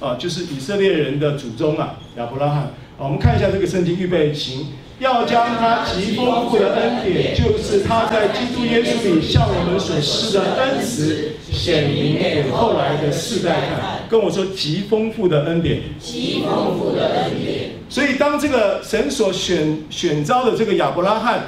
[0.00, 2.62] 啊，就是以色列人的祖宗啊，亚伯拉罕。
[2.98, 4.66] 啊，我们看一下这个圣经预备，行
[4.98, 14.00] 要将他极丰富的恩典，就是他在基督耶稣里向我们所施的恩慈，显明给后来的世代看。
[14.10, 17.70] 跟我说极丰富的恩典，极丰富的恩典。
[17.92, 21.42] 所以当这个神所选选召的这个亚伯拉罕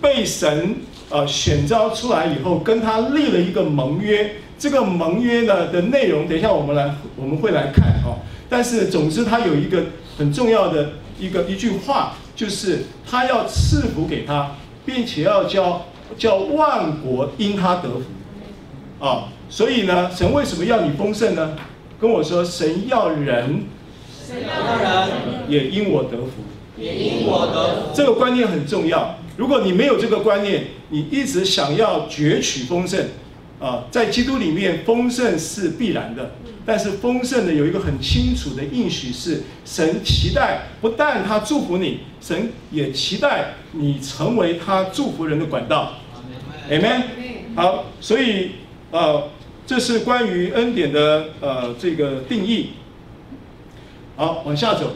[0.00, 0.76] 被神
[1.10, 4.36] 呃选召出来以后，跟他立了一个盟约。
[4.56, 8.22] 这个盟约呢的内容，等一下我们来我们会来看哦。
[8.48, 14.52] 但是总之，他有一个很重要的一个一句话，就是他要赐福给他，
[14.86, 19.24] 并且要叫叫万国因他得福啊。
[19.50, 21.56] 所以呢，神为什么要你丰盛呢？
[22.00, 23.64] 跟我说，神要人，
[24.28, 25.08] 神要人
[25.48, 26.44] 也因我得福，
[26.76, 27.92] 也因我得福。
[27.94, 29.18] 这个观念很重要。
[29.38, 33.06] 如果你没有这个观念，你一直想要攫取丰盛。
[33.58, 36.32] 啊，在基督里面，丰盛是必然的，
[36.64, 45.94] 但是丰盛呢，有一个很清楚的应许是，神期待不但他祝福你，神也期待你成为他祝福人的管道。
[46.70, 47.02] Amen。
[47.56, 48.50] 好，所以
[48.90, 49.28] 呃，
[49.66, 52.72] 这是关于恩典的呃这个定义。
[54.18, 54.94] 好，往下走。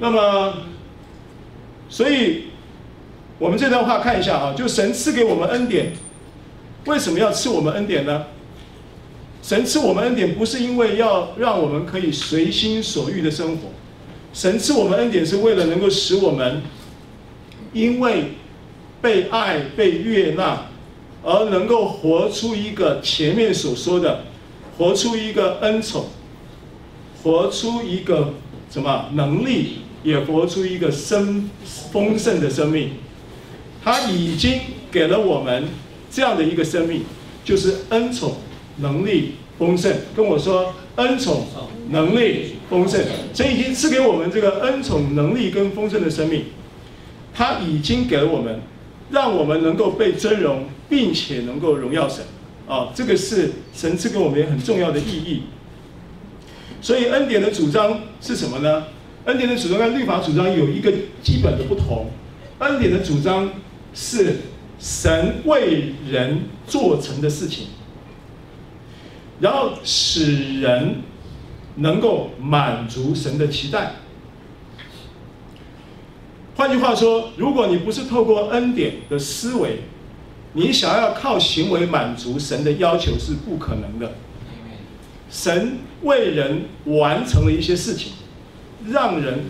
[0.00, 0.54] 那么，
[1.88, 2.46] 所以
[3.38, 5.92] 我们这段话看一下啊，就神赐给我们恩典。
[6.86, 8.24] 为什么要赐我们恩典呢？
[9.40, 13.68] 神赐我们恩典不是因为要让我们可以随心所欲的生活，
[14.32, 16.60] 神赐我们恩典是为了能够使我们
[17.72, 18.32] 因为
[19.00, 20.66] 被爱、被悦纳，
[21.22, 24.24] 而能够活出一个前面所说的，
[24.76, 26.06] 活出一个恩宠，
[27.24, 28.34] 活出一个
[28.70, 31.50] 什么能力，也活出一个生
[31.90, 32.90] 丰盛的生命。
[33.82, 34.60] 他已经
[34.92, 35.64] 给了我们。
[36.10, 37.02] 这样的一个生命，
[37.44, 38.36] 就是恩宠、
[38.76, 39.92] 能力、丰盛。
[40.14, 41.48] 跟我说，恩宠、
[41.90, 46.44] 能力、丰盛，神已经赐给我们这个恩宠、能力跟丰盛的生命。
[47.34, 48.60] 他已经给了我们，
[49.10, 52.24] 让我们能够被尊荣，并且能够荣耀神。
[52.68, 55.42] 啊，这个是神赐给我们很重要的意义。
[56.84, 58.84] 所以恩典的主张是什么呢？
[59.24, 60.92] 恩典的主张跟律法主张有一个
[61.22, 62.10] 基本的不同。
[62.58, 63.48] 恩典的主张
[63.94, 64.36] 是。
[64.76, 67.68] 神为人做成的事情，
[69.40, 70.96] 然后使人
[71.76, 73.92] 能够满足神的期待。
[76.56, 79.78] 换句话说，如果你不是透过恩典的思维，
[80.54, 84.12] 你想要靠行为满足神的要求是不可能的。
[85.34, 88.12] 神为人完成了一些事情，
[88.86, 89.46] 让人，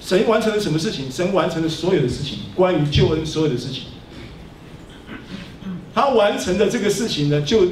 [0.00, 1.12] 神完成了什么事情？
[1.12, 3.82] 神完成了所有的事情，关于救恩所有的事情。
[5.94, 7.68] 他完成的这个事情呢，就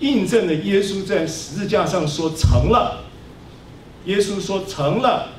[0.00, 3.04] 印证了耶稣在十字架上说成了。
[4.06, 5.34] 耶稣说成了，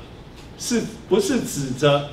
[0.56, 2.10] 是不是指着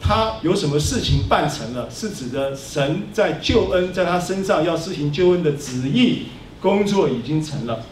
[0.00, 1.90] 他有什么事情办成了？
[1.90, 6.26] 是指着神在救恩在他身上要施行救恩的旨意
[6.60, 7.84] 工作已经成了，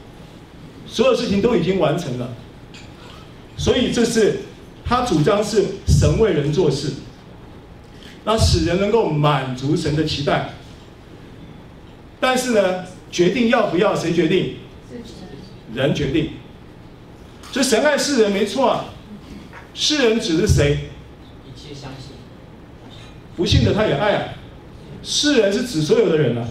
[0.87, 2.33] 所有事情都已经完成了。
[3.57, 4.41] 所以这是
[4.85, 6.93] 他主张是神为人做事，
[8.25, 10.51] 那使人能够满足神的期待。
[12.21, 14.57] 但是呢，决定要不要谁决定？
[15.75, 16.31] 人决定。
[17.53, 18.87] 所以神爱世人没错啊，
[19.75, 20.91] 世人指的是谁？
[21.47, 22.17] 一切相信。
[23.37, 24.29] 不信的他也爱啊。
[25.03, 26.49] 世人是指所有的人啊。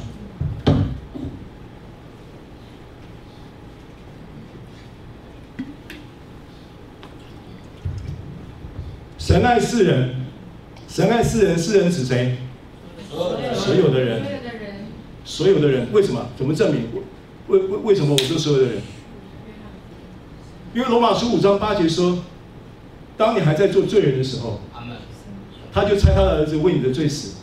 [9.34, 10.10] 神爱世人，
[10.88, 12.38] 神爱世人，世人指谁？
[13.10, 14.22] 所有的人。
[15.26, 16.28] 所有的人为什么？
[16.38, 16.84] 怎么证明？
[17.48, 18.82] 为为为什么我说所有的人？
[20.76, 22.20] 因为罗马书五章八节说，
[23.18, 24.60] 当你还在做罪人的时候，
[25.74, 27.38] 他就差他的儿子为你的罪死，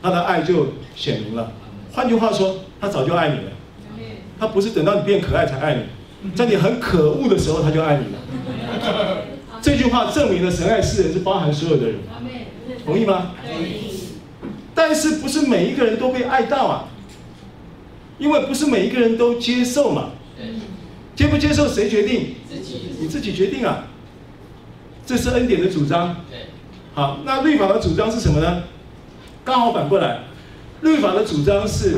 [0.00, 1.54] 他的爱就显明了。
[1.92, 3.50] 换句话说，他早就爱你了。
[4.38, 8.20] 他不是等到你变可爱才爱你，在你很可恶的时候他就爱你了。
[9.62, 11.98] 这句话证明了神爱世人是包含所有的人，
[12.84, 13.32] 同意吗？
[14.74, 16.88] 但是不是每一个人都被爱到啊？
[18.18, 20.10] 因为不是每一个人都接受嘛。
[21.14, 22.36] 接不接受谁决定？
[22.48, 23.84] 自己你自己决定啊。
[25.04, 26.16] 这是恩典的主张。
[26.94, 28.62] 好，那律法的主张是什么呢？
[29.44, 30.20] 刚好反过来，
[30.80, 31.96] 律法的主张是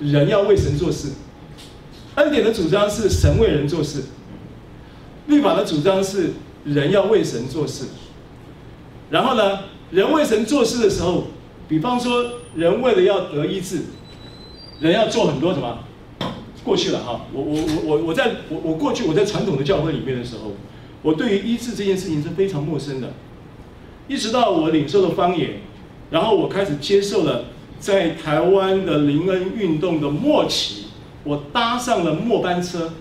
[0.00, 1.10] 人要为神做事，
[2.16, 4.02] 恩典的主张是神为人做事。
[5.26, 6.32] 律法的主张是
[6.66, 7.86] 人要为神做事。
[9.10, 11.28] 然后呢，人为神做事的时候。
[11.68, 12.24] 比方说，
[12.54, 13.80] 人为了要得医治，
[14.78, 15.80] 人要做很多什么？
[16.62, 20.52] 过去了哈，我我我我我在我我过去我在传统的教会里面的时候，
[21.02, 23.14] 我对于医治这件事情是非常陌生的。
[24.06, 25.54] 一直到我领受了方言，
[26.12, 27.46] 然后我开始接受了
[27.80, 30.84] 在台湾的灵恩运动的末期，
[31.24, 32.92] 我搭上了末班车，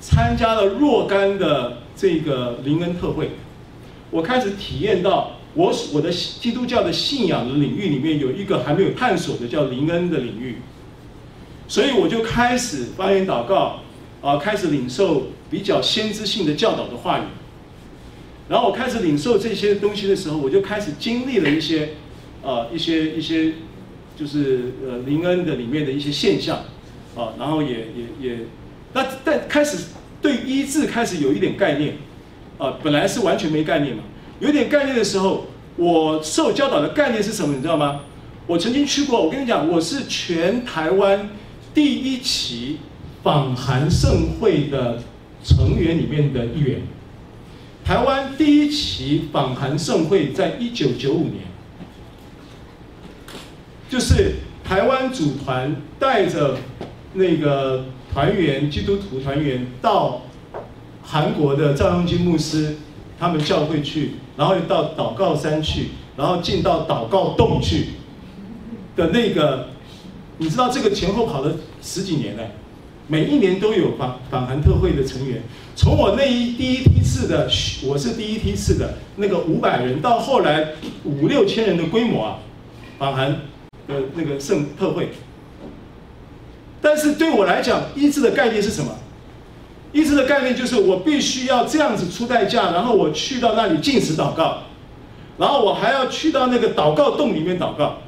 [0.00, 3.30] 参加了若干的这个灵恩特会，
[4.10, 5.32] 我开始体验到。
[5.54, 10.56] 我我的基督教的信仰的领域里面有一个还没有探索的叫灵恩的领域，
[11.68, 13.80] 所以我就开始发言祷告，
[14.22, 17.24] 啊，开始领受比较先知性的教导的话语，
[18.48, 21.90] 然后我开始领受这些东西的时候，我就开始经历了一些，
[22.42, 23.52] 呃，一些一些，
[24.16, 26.64] 就是呃灵恩的里面的一些现象，
[27.14, 28.38] 啊，然后也也也，
[28.94, 29.88] 那但开始
[30.22, 31.96] 对医治开始有一点概念，
[32.56, 34.04] 啊，本来是完全没概念嘛。
[34.40, 37.54] 有点概念的时候，我受教导的概念是什么？
[37.54, 38.00] 你知道吗？
[38.46, 39.22] 我曾经去过。
[39.22, 41.28] 我跟你讲，我是全台湾
[41.74, 42.78] 第一期
[43.22, 45.00] 访韩盛会的
[45.44, 46.82] 成员里面的一员。
[47.84, 51.44] 台湾第一期访韩盛会在一九九五年，
[53.88, 56.56] 就是台湾组团带着
[57.14, 60.22] 那个团员基督徒团员到
[61.02, 62.76] 韩国的赵永金牧师
[63.18, 64.12] 他们教会去。
[64.34, 67.88] 然后又到祷告山去，然后进到祷告洞去
[68.96, 69.66] 的那个，
[70.38, 72.42] 你知道这个前后跑了十几年了，
[73.08, 75.42] 每一年都有访访韩特会的成员。
[75.76, 77.46] 从我那一第一批次的，
[77.84, 80.68] 我是第一批次的那个五百人，到后来
[81.04, 82.38] 五六千人的规模啊，
[82.98, 83.30] 访韩
[83.86, 85.10] 的那个圣特会。
[86.82, 88.92] 但是对我来讲，医治的概念是什么？
[89.92, 94.64] 医治的概念就是我必须要这样子出代价，然后我去到那里禁食祷告，
[95.38, 97.98] 然后我还要去到那个祷告洞里面祷告。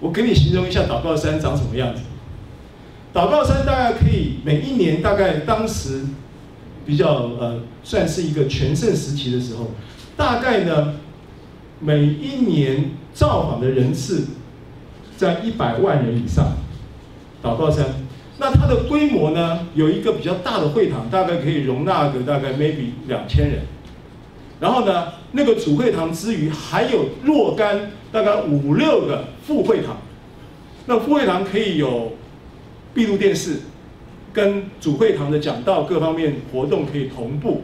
[0.00, 2.02] 我给你形容一下祷告山长什么样子。
[3.14, 6.04] 祷告山大概可以每一年大概当时
[6.84, 9.70] 比较呃算是一个全盛时期的时候，
[10.16, 10.94] 大概呢
[11.80, 14.26] 每一年造访的人次
[15.16, 16.52] 在一百万人以上。
[17.46, 17.86] 祷告山。
[18.38, 19.60] 那它的规模呢？
[19.74, 23.60] 有一个比较大的会堂，大概可以容纳个大概 maybe 两千人。
[24.58, 29.98] 然后呢，那个主会堂之余，还有若干大概五六个副会堂。
[30.86, 32.12] 那副会堂可以有
[32.92, 33.60] 闭路电视，
[34.32, 37.62] 跟主会堂的讲道各方面活动可以同步，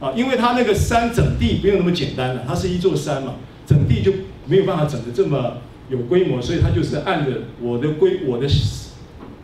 [0.00, 3.34] 啊，因为它那个山整地没有那么简单了，它是一座山嘛，
[3.66, 4.12] 整地就
[4.46, 5.58] 没有办法整得这么
[5.90, 8.48] 有规模，所以它就是按着我的规我的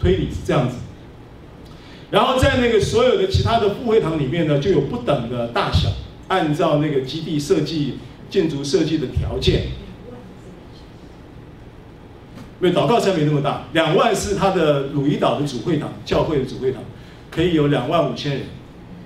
[0.00, 0.76] 推理是这样子。
[2.10, 5.88] 然后在那个所有的其他的副会堂里面呢，就有不等的大小，
[6.26, 9.68] 按照那个基地设计建筑设计的条件。
[12.60, 16.82] 因为祷告山没那么大，两万是他的鲁伊岛的主会堂，教会的主会堂，
[17.30, 18.42] 可以有两万五千人，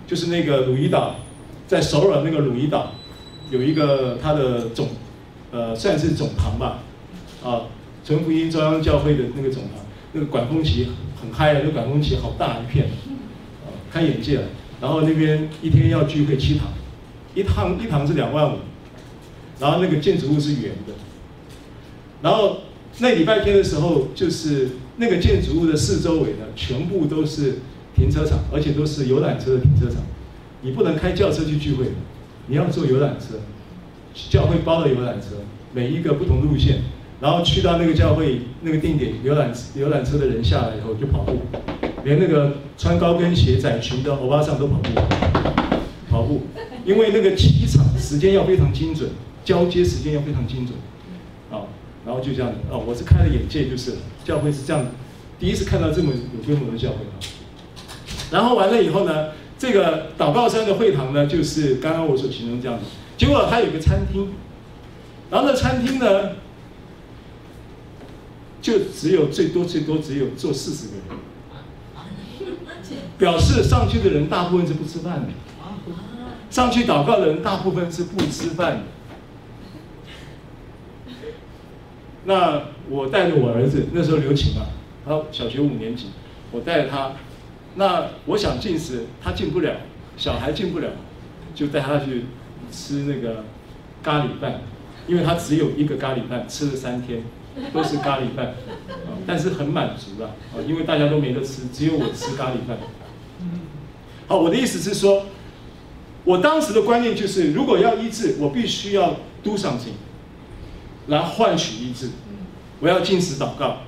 [0.08, 1.16] 就是那个鲁伊岛，
[1.68, 2.94] 在首尔那个鲁伊岛，
[3.50, 4.88] 有一个他的总，
[5.52, 6.78] 呃，算是总堂吧，
[7.44, 7.62] 啊，
[8.04, 9.83] 纯福音中央教会的那个总堂，
[10.14, 10.88] 那个管风琴
[11.20, 12.86] 很嗨啊，那个管风琴好大一片，
[13.66, 14.44] 啊，开眼界了。
[14.80, 16.68] 然后那边一天要聚会七堂，
[17.34, 18.58] 一堂一堂是两万五，
[19.60, 20.94] 然后那个建筑物是圆的，
[22.22, 22.60] 然后。
[22.98, 27.56] 那礼拜天的时候，就是那个建筑物的四周围呢，全部都是
[27.92, 30.00] 停车场，而且都是游览车的停车场。
[30.62, 31.86] 你不能开轿车去聚会，
[32.46, 33.40] 你要坐游览车，
[34.30, 35.38] 教会包的游览车，
[35.72, 36.82] 每一个不同路线，
[37.24, 41.40] 然后去到那个教会那个定点，游览游览车的人下来以后就跑步，
[42.04, 44.90] 连那个穿高跟鞋窄裙的欧巴桑都跑步，
[46.10, 46.42] 跑步，
[46.84, 49.08] 因为那个起场时间要非常精准，
[49.42, 50.76] 交接时间要非常精准。
[51.50, 51.64] 啊
[52.04, 54.84] 然后就这样哦，我是开了眼界，就是教会是这样，
[55.40, 57.16] 第一次看到这么有规模的教会啊。
[58.30, 62.84] 然后完了以后呢，这个祷告山的会堂呢，就是刚刚我所形容这样子。
[63.16, 64.28] 结果它有个餐厅，
[65.30, 66.32] 然后那餐厅呢，
[68.64, 72.56] 就只有最多最多只有坐四十个人，
[73.18, 75.28] 表示上去的人大部分是不吃饭的，
[76.48, 78.82] 上去祷告的人大部分是不吃饭的。
[82.24, 84.64] 那我带着我儿子，那时候留情嘛，
[85.04, 86.06] 他小学五年级，
[86.50, 87.12] 我带着他，
[87.74, 89.76] 那我想进食，他进不了，
[90.16, 90.88] 小孩进不了，
[91.54, 92.24] 就带他去
[92.72, 93.44] 吃那个
[94.02, 94.62] 咖喱饭，
[95.06, 97.22] 因为他只有一个咖喱饭，吃了三天，
[97.72, 98.54] 都是咖喱饭，
[99.26, 102.78] 但是很满足了，啊，因为大家都没得吃，只有我吃咖喱饭。
[104.26, 105.26] 好，我的意思是说，
[106.24, 109.96] 我当时的观念就是，如果要医治，我必须要 do something。
[111.08, 112.08] 来换取医治，
[112.80, 113.80] 我要进食祷告。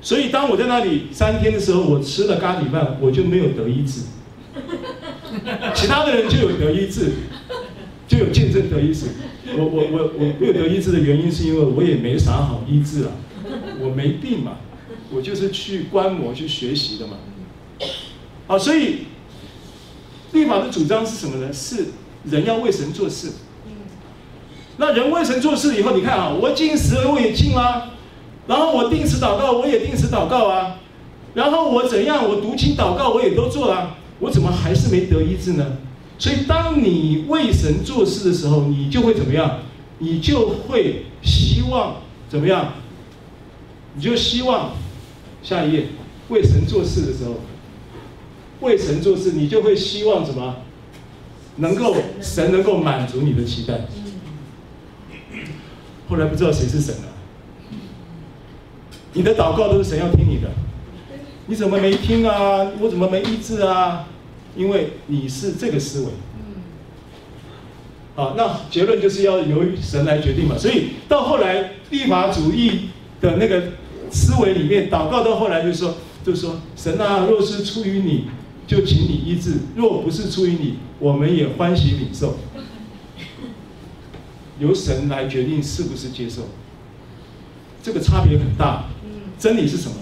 [0.00, 4.02] 所以当我在那里三天的时候，我吃了咖喱饭，我就没有得医治。
[5.74, 7.12] 其他的人就有得医治，
[8.06, 9.06] 就有见证得医治。
[9.56, 13.12] 我我我我没有得医治的原因，是因为我也没啥好医治啊，
[13.80, 14.58] 我没病嘛，
[15.10, 17.18] 我就是去观摩去学习的嘛。
[18.46, 19.06] 啊，所以
[20.32, 21.52] 律法的主张是什么呢？
[21.52, 21.86] 是
[22.24, 23.32] 人要为神做事。
[24.76, 27.92] 那人为神做事以后，你看啊，我禁食我也禁啊，
[28.48, 30.80] 然后我定时祷告我也定时祷告啊，
[31.34, 35.76] 然后我怎样我读经祷告我也都做了啊，我怎么还是没得医治呢？
[36.24, 39.58] 所以当你为神做事的时候，你就会怎么样？
[39.98, 41.96] 你就会希望
[42.30, 42.72] 怎么样？
[43.94, 44.70] 你就希望
[45.42, 45.88] 下一页
[46.30, 47.34] 为神做事的时候，
[48.60, 50.56] 为神做事，你就会希望什么？
[51.56, 53.82] 能够神能够满足你的期待。
[56.08, 57.02] 后来不知道谁是神了。
[59.12, 60.48] 你的祷告都是神要听你的，
[61.48, 62.66] 你怎么没听啊？
[62.80, 64.08] 我怎么没医治啊？
[64.56, 66.06] 因为你是这个思维。
[68.16, 70.56] 好，那结论就是要由神来决定嘛。
[70.56, 72.90] 所以到后来立法主义
[73.20, 73.72] 的那个
[74.10, 78.26] 思维里面，祷告到后来就是说，就是说神啊，若是出于你，
[78.66, 82.38] 就请你医治；若不是出于你，我们也欢喜领受。
[84.60, 86.42] 由神来决定是不是接受，
[87.82, 88.84] 这个差别很大。
[89.36, 89.96] 真理是什么？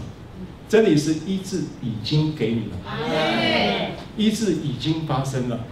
[0.72, 5.66] 真理是医治已经给你了，医治已经发生了。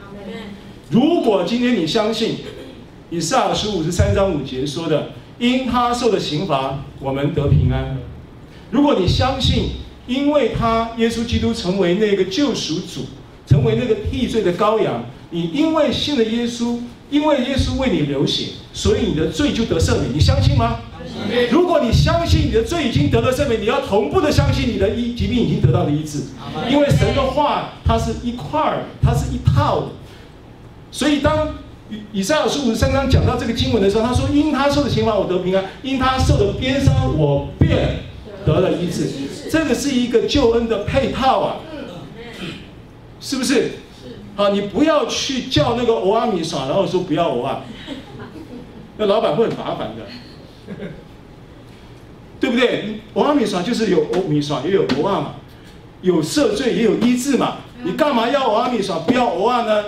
[0.91, 2.37] 如果今天你相信
[3.09, 7.97] 以赛亚书五十三章五节说的，因他受的刑罚，我们得平安。
[8.71, 9.71] 如果你相信，
[10.07, 13.07] 因为他耶稣基督成为那个救赎主，
[13.47, 16.79] 成为那个替罪的羔羊，你因为信了耶稣。
[17.11, 20.13] 因为耶稣为你流血，所以你的罪就得赦免。
[20.15, 20.79] 你相信吗？
[21.51, 26.21] 如果你相信你的罪已经得了赦免，你要同步的相信你的医疾病已经得到了医治。
[26.69, 29.87] 因为神的话，它是一块儿，它是一套的。
[30.91, 31.55] 所以当
[32.13, 38.01] 以赛亚书五十三章讲到这个经文的时候，他说：“因他受的刑罚，我得平安；因他受的鞭伤，我便
[38.45, 39.09] 得了医治。”
[39.51, 41.57] 这个是一个救恩的配套啊，
[43.21, 43.73] 是不是？
[44.37, 47.63] 啊，你不要去叫那个欧阿米耍，然后说不要欧啊，
[48.97, 50.07] 那老板会很麻烦的，
[52.41, 53.01] 对不对？
[53.15, 55.35] 欧阿米耍就是有欧米耍，也有欧阿嘛。
[56.01, 57.59] 有赦罪也有医治嘛。
[57.85, 59.85] 你干嘛要阿米耍不要欧阿呢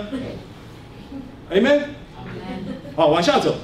[1.51, 1.81] ？Amen。
[2.95, 3.55] 好，往下走。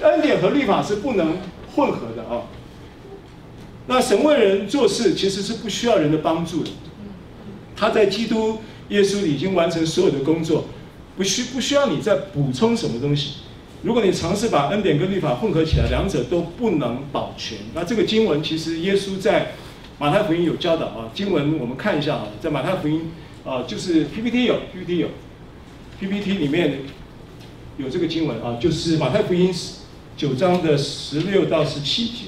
[0.00, 1.36] 恩典和律法是不能
[1.76, 2.42] 混合的啊。
[3.86, 6.70] 那神为人做事其实是不需要人的帮助的，
[7.76, 8.58] 他在基督
[8.88, 10.64] 耶稣里已经完成所有的工作，
[11.16, 13.34] 不需不需要你再补充什么东西。
[13.82, 17.56] 如果你尝试把恩典跟律法混合起来，两者都不能保全。
[17.74, 19.52] 那这个经文其实耶稣在
[19.98, 23.12] 马太福音有教导啊，经文我们看一下啊，在马太福音
[23.44, 25.08] 啊，就是 PPT 有 PPT 有
[26.00, 26.80] PPT 里面
[27.76, 29.54] 有这个经文啊，就是马太福音
[30.16, 32.24] 九章的十六到十七节。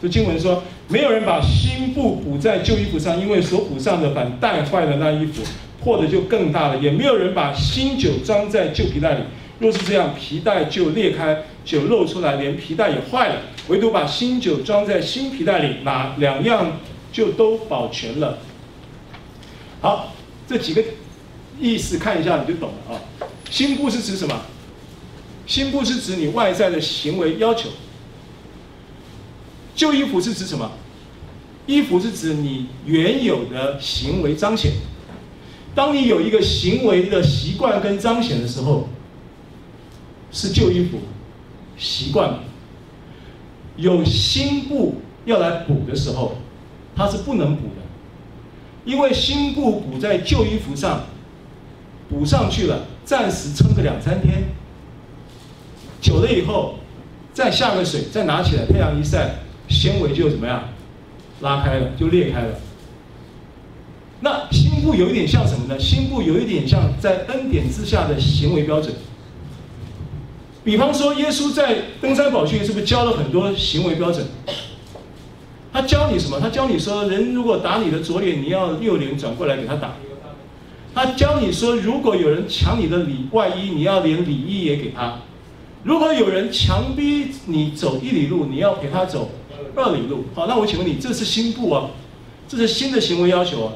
[0.00, 5.42] 这经文说，没有人把新布补在旧衣服上，因为所补上的反带坏了那衣服，
[5.82, 9.24] 破的就更大了；也没有人把新酒装在旧皮袋里。
[9.58, 13.40] 若是这样，皮带就裂开，酒漏出来，连皮带也坏了。
[13.68, 16.78] 唯独把新酒装在新皮带里，那两样
[17.10, 18.38] 就都保全了。
[19.80, 20.14] 好，
[20.46, 20.84] 这几个
[21.58, 23.00] 意思看一下你就懂了啊。
[23.50, 24.42] 新布是指什么？
[25.46, 27.70] 新布是指你外在的行为要求。
[29.74, 30.70] 旧衣服是指什么？
[31.64, 34.72] 衣服是指你原有的行为彰显。
[35.74, 38.86] 当你有一个行为的习惯跟彰显的时候。
[40.30, 40.98] 是旧衣服，
[41.76, 42.40] 习惯了。
[43.76, 44.96] 有新布
[45.26, 46.36] 要来补的时候，
[46.94, 47.82] 它是不能补的，
[48.84, 51.02] 因为新布补在旧衣服上，
[52.08, 54.44] 补上去了，暂时撑个两三天，
[56.00, 56.76] 久了以后，
[57.34, 59.36] 再下个水，再拿起来，太阳一晒，
[59.68, 60.70] 纤维就怎么样，
[61.40, 62.54] 拉开了，就裂开了。
[64.20, 65.78] 那新布有一点像什么呢？
[65.78, 68.94] 新布有一点像在恩典之下的行为标准。
[70.66, 74.26] 比方说，耶稣在登山宝训是不是教了很多行为标准？
[75.72, 76.40] 他教你什么？
[76.40, 79.92] 他教你说，人如果打你的左脸，你要右脸转过来给他打。
[80.92, 85.20] 他教你说，如果有人抢你的里外衣，你要连里衣也给他。
[85.84, 89.30] 如果有人强逼你走一里路，你要陪他走
[89.76, 90.24] 二里路。
[90.34, 91.90] 好，那我请问你，这是新布啊？
[92.48, 93.72] 这是新的行为要求啊？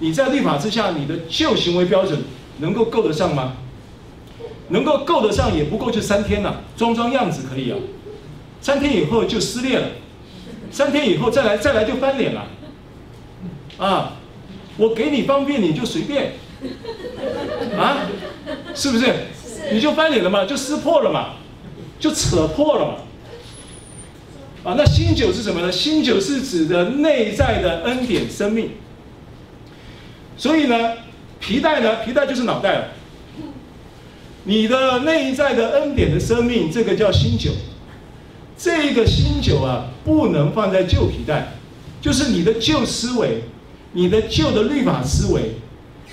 [0.00, 2.18] 你在律法之下，你的旧行为标准
[2.58, 3.52] 能够够得上吗？
[4.68, 7.78] 能够够得上也不够，就三天了，装装样子可以啊。
[8.60, 9.88] 三天以后就撕裂了，
[10.70, 12.46] 三天以后再来再来就翻脸了。
[13.78, 14.16] 啊，
[14.76, 16.32] 我给你方便你就随便，
[17.78, 18.08] 啊，
[18.74, 19.06] 是不是？
[19.72, 21.34] 你就翻脸了嘛，就撕破了嘛，
[22.00, 22.94] 就扯破了嘛。
[24.64, 25.70] 啊，那新酒是什么呢？
[25.70, 28.70] 新酒是指的内在的恩典生命。
[30.36, 30.94] 所以呢，
[31.38, 32.88] 皮带呢，皮带就是脑袋了。
[34.48, 37.50] 你的内在的恩典的生命，这个叫新酒。
[38.56, 41.52] 这个新酒啊，不能放在旧皮带，
[42.00, 43.42] 就是你的旧思维，
[43.92, 45.56] 你的旧的律法思维，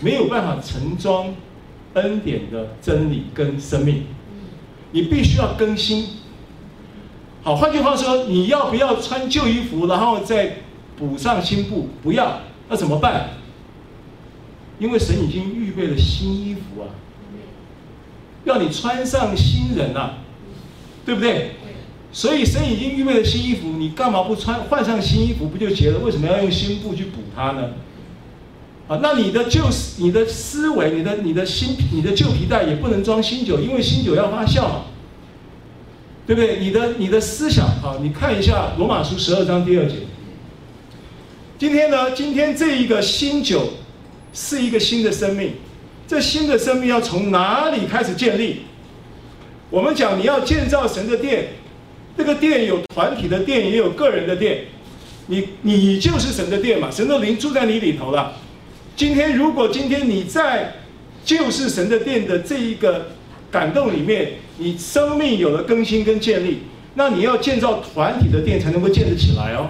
[0.02, 1.34] 没有办法盛装
[1.94, 4.04] 恩典的真理跟生命。
[4.92, 6.06] 你必须要更新。
[7.42, 10.58] 好，换句话说，你要不要穿旧衣服，然后再
[10.98, 11.88] 补上新布？
[12.04, 13.30] 不要，那怎么办？
[14.78, 16.92] 因为神已经预备了新衣服啊。
[18.46, 20.20] 要你穿上新人啊，
[21.06, 21.52] 对不对？
[22.12, 24.64] 所以神已经预备了新衣服，你干嘛不穿？
[24.64, 26.00] 换上新衣服不就结了？
[26.00, 27.72] 为什么要用新布去补它呢？
[28.88, 29.64] 啊，那你的旧、
[29.98, 34.86] 你的思维、你的、你的新、你的旧皮带也不能装新酒，因为新酒要发酵嘛，
[36.26, 36.60] 对不对？
[36.60, 39.96] 你的、你的思想啊，你看一下罗马书十二章第二节。
[41.58, 43.72] 今天呢，今天这一个新酒
[44.34, 45.54] 是一个新的生命。
[46.08, 48.62] 这新的生命要从哪里开始建立？
[49.70, 51.48] 我们讲你要建造神的殿，
[52.16, 54.66] 这个殿有团体的殿，也有个人的殿。
[55.28, 58.34] 你你就是神的殿嘛，神的灵住在你里头了。
[58.96, 60.72] 今天如果今天你在
[61.24, 63.08] 就是神的殿的这一个
[63.50, 66.60] 感动里面，你生命有了更新跟建立，
[66.94, 69.70] 那你要建造团体的殿才能够建得起来哦，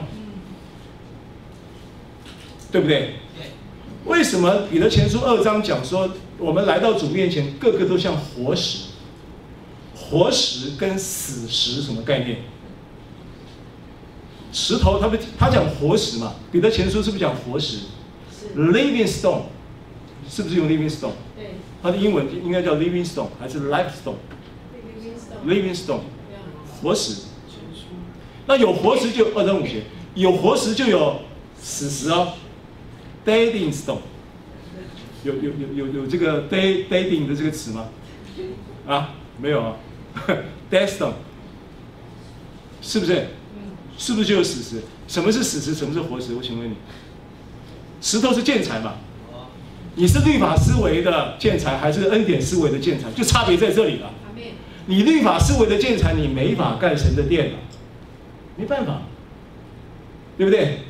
[2.70, 3.14] 对不对？
[4.06, 8.90] 为什么彼得前书二章讲说，我们来到主面前，个个都像活石？
[9.96, 12.38] 活石跟死石什么概念？
[14.52, 16.36] 石头，他不他讲活石嘛？
[16.52, 17.80] 彼得前书是不是讲活石
[18.56, 19.42] ？Living stone，
[20.30, 21.14] 是不是用 living stone？
[21.36, 21.56] 对。
[21.82, 26.02] 它的英文应该叫 living stone 还是 life stone？Living stone。
[26.82, 27.24] 活石。
[28.46, 29.82] 那有活石就二章五节，
[30.14, 31.22] 有活石就有
[31.60, 32.34] 死石哦。
[33.26, 34.00] Dead stone，
[35.24, 37.88] 有有有有有这个 dead deading 的这个词吗？
[38.88, 39.78] 啊，没有啊。
[40.72, 41.14] Dead stone，
[42.82, 43.28] 是不是？
[43.98, 44.84] 是不是就是死石？
[45.08, 45.74] 什么是死石？
[45.74, 46.36] 什么是活石？
[46.36, 46.76] 我请问你，
[48.02, 48.96] 石头是建材嘛？
[49.96, 53.10] 你是律法思维的建材，还是恩典思维的建材？
[53.12, 54.12] 就差别在这里了。
[54.88, 57.58] 你律法思维的建材，你没法盖神的殿了，
[58.56, 59.02] 没办法，
[60.38, 60.82] 对不对？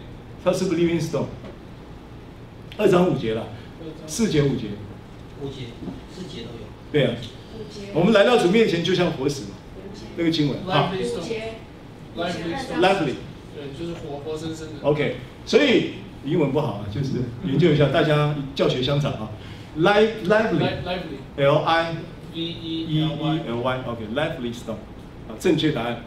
[0.44, 1.28] 它是不是 living stone？
[2.78, 3.48] 二章五节了，
[4.08, 4.68] 四节五节，
[5.42, 5.68] 五节
[6.14, 6.66] 四节都有。
[6.92, 7.16] 对啊，
[7.94, 9.56] 我们来到主面前就像活死嘛，
[10.18, 10.58] 那个经文。
[10.68, 10.92] 啊。
[12.18, 13.16] lively，
[13.54, 14.74] 对，就是活活生生的。
[14.84, 15.96] OK，所以
[16.26, 17.10] 英文不好啊，就是
[17.46, 19.30] 研究一下，大家教学相长啊。
[19.78, 21.96] lively，L I
[22.34, 24.80] V E E L Y，OK，lively stone，
[25.28, 26.04] 啊，正确答案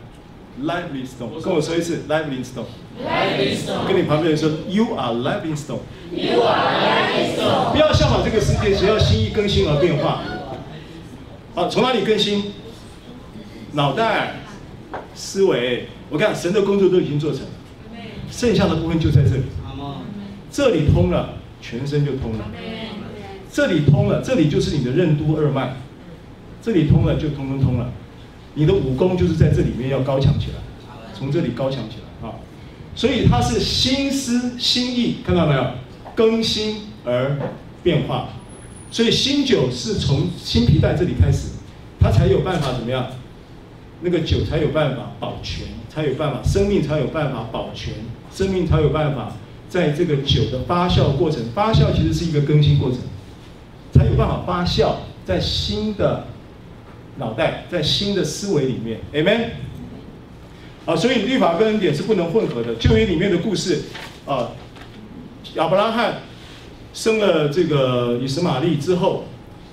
[0.63, 10.23] ，lively stone，跟我说一次，lively stone，lively stone，跟你旁边人说，You are lively stone，You are lively stone，不要效仿这个世界，只要心意更新而变化。
[11.55, 12.53] 好，从哪里更新？
[13.73, 14.37] 脑袋、
[15.15, 15.89] 思维。
[16.11, 17.49] 我看神的工作都已经做成了，
[18.31, 19.43] 剩下的部分就在这里。
[20.51, 22.47] 这里通了，全身就通了。
[23.53, 25.77] 这里通了，这里就是你的任督二脉。
[26.63, 27.93] 这里通了，就通通通了。
[28.55, 30.55] 你的武功就是在这里面要高强起来，
[31.15, 32.35] 从这里高强起来啊！
[32.95, 35.65] 所以它是心思心意，看到没有？
[36.15, 37.39] 更新而
[37.83, 38.29] 变化。
[38.91, 41.49] 所以新酒是从新皮带这里开始，
[42.01, 43.07] 它才有办法怎么样？
[44.01, 45.67] 那个酒才有办法保全。
[45.91, 47.93] 才有办法，生命才有办法保全，
[48.33, 49.33] 生命才有办法
[49.69, 53.01] 在这个酒的发酵过程，发酵其实是一个更新过程，
[53.93, 54.93] 才有办法发酵
[55.25, 56.25] 在新的
[57.19, 59.51] 脑袋，在新的思维里面，Amen。
[60.87, 62.75] 啊，所以律法跟恩典是不能混合的。
[62.77, 63.83] 旧约里面的故事，
[64.25, 64.53] 啊，
[65.55, 66.23] 亚伯拉罕
[66.95, 69.25] 生了这个以实玛利之后，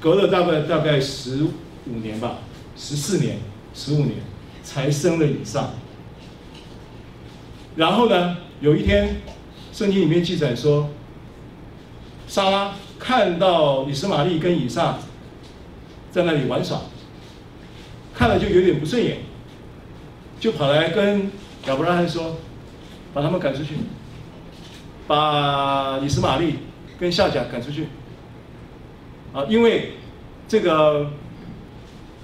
[0.02, 2.40] 隔了大概大概十五年吧，
[2.76, 3.38] 十四年、
[3.74, 4.16] 十五年，
[4.62, 5.70] 才生了以撒。
[7.78, 9.22] 然后呢，有一天，
[9.72, 10.90] 圣经里面记载说，
[12.28, 14.98] 莎拉看到以实玛利跟以撒
[16.12, 16.82] 在那里玩耍，
[18.16, 19.18] 看了就有点不顺眼，
[20.40, 21.30] 就跑来跟
[21.68, 22.38] 亚伯拉罕说，
[23.14, 23.76] 把他们赶出去，
[25.06, 26.56] 把以斯玛利
[26.98, 27.88] 跟夏甲赶出去，
[29.34, 29.96] 啊，因为
[30.48, 31.12] 这个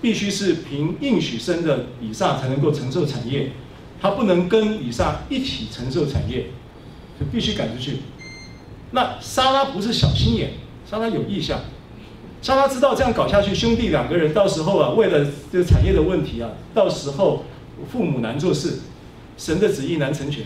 [0.01, 3.51] 必须是凭应许生的以撒才能够承受产业。
[4.01, 6.47] 他不能跟以撒一起承受产业，
[7.19, 7.97] 就必须赶出去。
[8.89, 10.53] 那莎拉不是小心眼，
[10.89, 11.59] 莎拉有意向。
[12.41, 17.45] 撒拉知道这样搞下去，兄弟两个人到时候啊，为了这个产业的问题啊，到时候
[17.91, 18.79] 父母难做事，
[19.37, 20.45] 神的旨意难成全。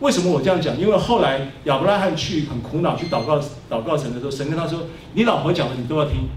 [0.00, 0.76] 为什么我这样讲？
[0.80, 3.38] 因为后来亚伯拉罕去很苦恼去祷告
[3.70, 6.28] 祷告神的时候，神跟他说：“你老婆讲的你都要听。”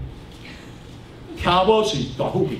[1.36, 2.58] 挑拨取短护比。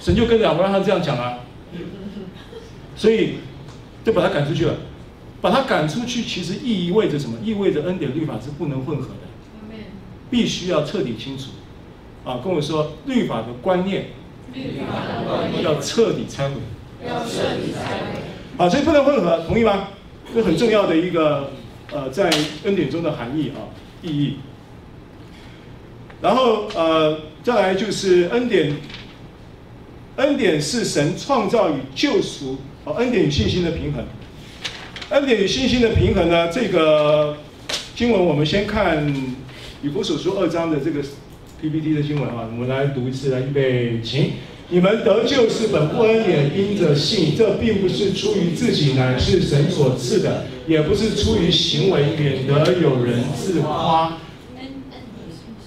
[0.00, 1.40] 神就跟亚伯拉罕这样讲啊，
[2.94, 3.34] 所以
[4.04, 4.74] 就把他赶出去了。
[5.40, 7.36] 把他赶出去，其实意味着什么？
[7.44, 9.08] 意味着恩典律法是不能混合，
[10.34, 11.50] 必须要彻底清除。
[12.28, 14.06] 啊，跟我说律法的观念，
[15.62, 16.54] 要彻底拆毁，
[17.06, 18.18] 要彻底拆毁。
[18.56, 19.90] 好，所以不能混合，同意吗？
[20.34, 21.52] 这很重要的一个
[21.92, 22.28] 呃，在
[22.64, 23.70] 恩典中的含义啊，
[24.02, 24.38] 意义。
[26.20, 27.20] 然后呃。
[27.44, 28.74] 再来就是恩典，
[30.16, 34.02] 恩典是神创造与救赎，哦，恩典与信心的平衡。
[35.10, 37.36] 恩典与信心的平衡呢，这个
[37.94, 39.14] 经文我们先看
[39.84, 41.02] 以弗所书二章的这个
[41.60, 44.30] PPT 的经文啊，我们来读一次，来预备，请。
[44.70, 54.16] 你们得救是本乎恩典，因着信，这并不是出于自己，乃是神所赐的，也不是出于行为，免得有人自夸。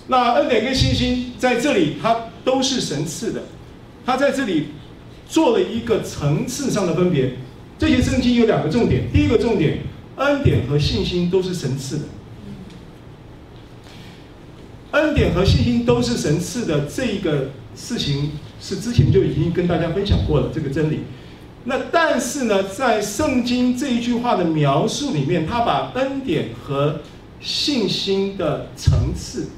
[0.07, 3.43] 那恩典跟信心在这里，它都是神赐的。
[4.03, 4.69] 他在这里
[5.29, 7.33] 做了一个层次上的分别。
[7.77, 9.77] 这些圣经有两个重点：第一个重点，
[10.15, 12.03] 恩典和信心都是神赐的。
[14.97, 21.01] 恩典和信心都是神赐的，这一个事情是之前就已经跟大家分享过了这个真理。
[21.65, 27.01] 那但是呢，在圣经这一句话的描述里面，他把恩典和
[27.39, 29.49] 信心的层次。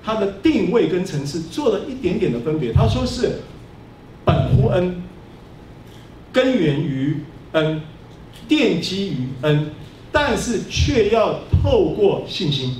[0.00, 2.72] 它的定位跟层次做了一点点的分别。
[2.72, 3.40] 他说是
[4.24, 5.02] 本乎恩，
[6.32, 7.18] 根源于
[7.52, 7.82] 恩，
[8.48, 9.70] 奠基于恩，
[10.10, 12.76] 但是却要透过信心，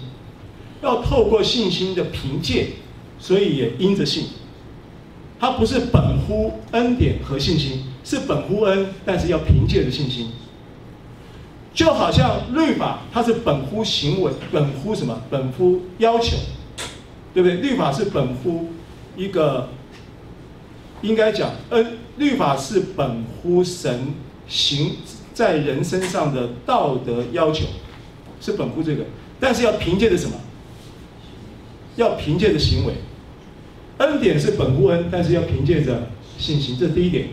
[0.83, 2.68] 要透过信心的凭借，
[3.18, 4.26] 所以也因着信。
[5.41, 10.31] 它不是本乎恩典和信心，是本乎恩，但是要凭借着信心。
[11.72, 15.22] 就好像律法，它是本乎行为，本乎什么？
[15.31, 16.37] 本乎要求。
[17.35, 17.59] 对不对？
[17.59, 18.70] 律法是本乎
[19.14, 19.68] 一个，
[21.03, 24.14] 应该讲，恩，律法是本乎神
[24.49, 24.97] 行
[25.35, 27.66] 在人身上的道德要求，
[28.41, 29.05] 是本乎这个，
[29.39, 30.37] 但是要凭借着什么？
[31.99, 32.95] 要凭借着行为。
[33.99, 37.27] 恩典是本乎恩，但是要凭借着信心，这是第一点。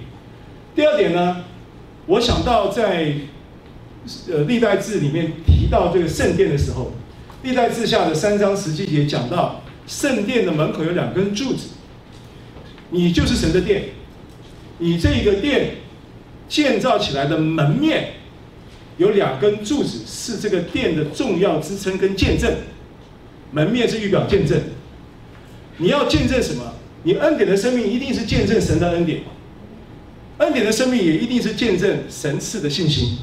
[0.76, 1.46] 第二点呢，
[2.08, 3.14] 我想到在
[4.30, 6.92] 呃历代志里面提到这个圣殿的时候，
[7.44, 11.68] 历代志下的三章十七节讲到圣殿的门口有两根柱子，
[12.90, 13.84] 你就是神的殿，
[14.80, 15.76] 你这个殿
[16.50, 18.14] 建造起来的门面
[18.98, 22.52] 有两根柱子，是这个殿的重要支撑跟见证，
[23.52, 24.60] 门面是预表见证。
[25.78, 26.74] 你要见证什么？
[27.04, 29.22] 你恩典的生命一定是见证神的恩典，
[30.40, 33.18] 恩典的生命也一定是见证神赐的信心。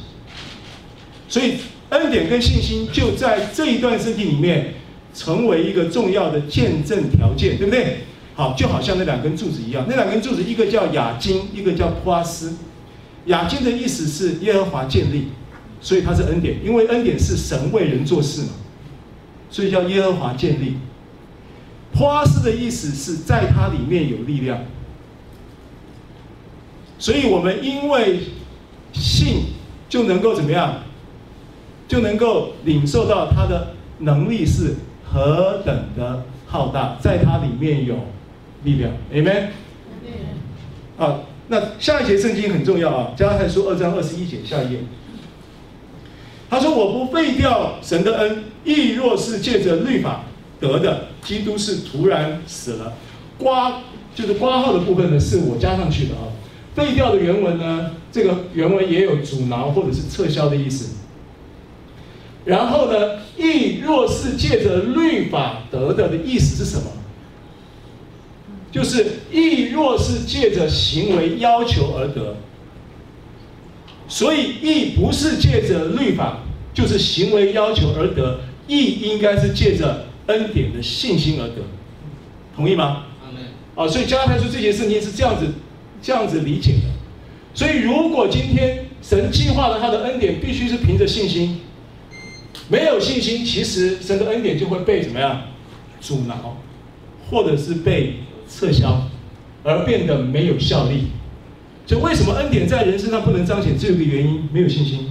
[1.29, 1.55] 所以
[1.89, 4.75] 恩典跟信心就在这一段圣经里面
[5.15, 7.99] 成为一个重要的见证条件，对不对？
[8.35, 12.55] 好，就好像那两根柱子一样，那两根柱子一个叫亚金，一个叫波阿斯。
[13.27, 15.29] 亚金的意思是耶和华建立，
[15.81, 18.49] 所以它是恩典，因为恩典是神为人做事嘛，
[19.53, 20.79] 所以叫耶和华建立。
[21.93, 24.59] 波阿斯的意思是在它里面有力量，
[26.99, 28.21] 所以我们因为
[28.95, 29.45] 信
[29.91, 30.79] 就能够怎么样，
[31.87, 37.97] 就能够领受到它的能力是何等的浩大，在它里面有
[38.65, 39.49] 力量，Amen。
[40.97, 44.79] 好，那下一节圣经很重要啊，加拉太书二章二十一节，下一页。
[46.53, 50.25] 他说：“我不废掉神的恩，亦若是借着律法。”
[50.61, 52.93] 得的，基督是突然死了，
[53.39, 53.81] 刮
[54.15, 56.29] 就是刮号的部分呢，是我加上去的啊。
[56.75, 60.97] 废掉的原文呢，这个原文也有阻挠或者是撤销的意思。
[62.45, 66.85] 然后呢，亦若是借着律法得的的意思是什么？
[68.71, 72.37] 就是亦若是借着行为要求而得，
[74.07, 76.39] 所以亦不是借着律法，
[76.75, 80.07] 就是行为要求而得，亦应该是借着。
[80.27, 81.57] 恩典的信心而得，
[82.55, 83.07] 同意吗？
[83.75, 85.49] 啊，所以加拉太书这节圣经是这样子，
[86.01, 86.89] 这样子理解的。
[87.53, 91.61] 所以如果今天神计划了他的恩典，必须是凭着信心。
[92.69, 95.43] 没有信心，其实神的恩典就会被怎么样
[96.01, 96.57] 阻挠，
[97.29, 98.19] 或者是被
[98.49, 99.09] 撤销，
[99.65, 101.09] 而变得没有效力。
[101.85, 103.77] 所以为什么恩典在人身上不能彰显？
[103.77, 105.09] 只有一个原因，没有信心，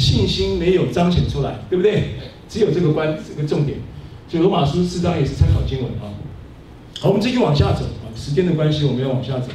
[0.00, 2.14] 信心没有彰显出来，对不对？
[2.48, 3.78] 只有这个关，这个重点。
[4.26, 6.10] 所以罗马书四章也是参考经文啊。
[6.98, 8.10] 好，我们继续往下走啊。
[8.16, 9.48] 时间的关系，我们要往下走。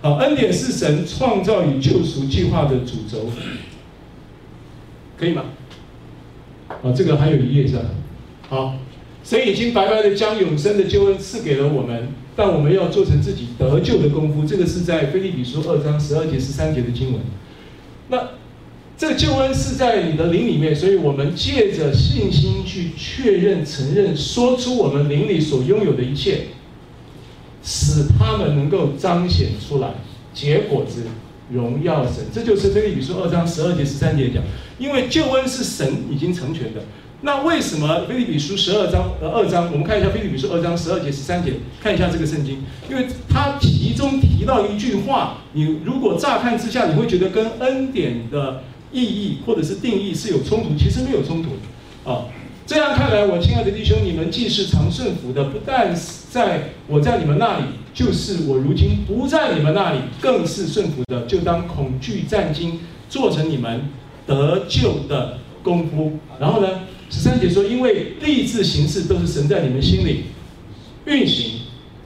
[0.00, 3.30] 好，恩典是神创造与救赎计划的主轴，
[5.18, 5.44] 可以吗？
[6.68, 7.82] 啊，这个还有一页是吧？
[8.48, 8.74] 好，
[9.22, 14.46] 神已经白白的将永生的救恩赐给了我们，但我们要做成自己得救的功夫。
[14.46, 17.20] 这个是在菲利比书二章十二节、十三节的经文。
[18.08, 18.39] 那。
[19.00, 26.48] 这个救恩是在你的灵里面，所以我们借着信心去确认、承认、说出我们灵里所拥有的一切，
[27.62, 29.88] 使他们能够彰显出来，
[30.34, 31.04] 结果子，
[31.50, 32.26] 荣耀神。
[32.30, 34.42] 这就是腓立比书二章十二节、十三节讲，
[34.78, 36.82] 因为救恩是神已经成全的。
[37.22, 39.72] 那为什么腓立比书十二章呃二章？
[39.72, 42.58] 我们看一下腓立比书二章十二节、十三节，看一下这个圣经，
[42.90, 48.62] 因为它其中提到一句话，你如果乍看之下，你会觉得跟恩典的。
[48.92, 51.50] 意义或者是定义是有冲突，其实没有冲突，
[52.08, 52.26] 啊，
[52.66, 57.64] 这样看来，我亲爱的弟兄，你们既是常顺服的，不但是在我在你们那里，
[57.94, 62.72] 就是我如今不在你们那里，更是顺服的，就当恐惧战兢，
[63.08, 63.82] 做成你们
[64.26, 66.18] 得救的功夫。
[66.38, 66.80] 然后呢，
[67.10, 70.24] 十三节说，因为立志行事都是神在你们心里
[71.06, 71.60] 运行，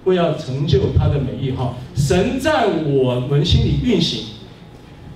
[0.05, 1.51] 为要成就他的美意。
[1.53, 4.34] 哈，神在我们心里运行。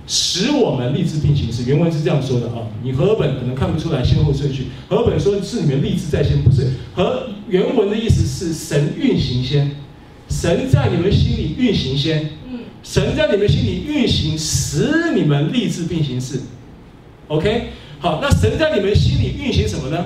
[0.09, 2.65] 使我们立志并行事，原文是这样说的啊。
[2.81, 6.71] 你和本可能看不出来先后顺序，和本说是你们立志在先，不是。
[6.95, 9.69] 和原文的意思是神运行先，
[10.27, 12.31] 神在你们心里运行先，
[12.81, 16.41] 神在你们心里运行，使你们立志并行事。
[17.27, 17.67] OK，
[17.99, 20.03] 好，那神在你们心里运行什么呢？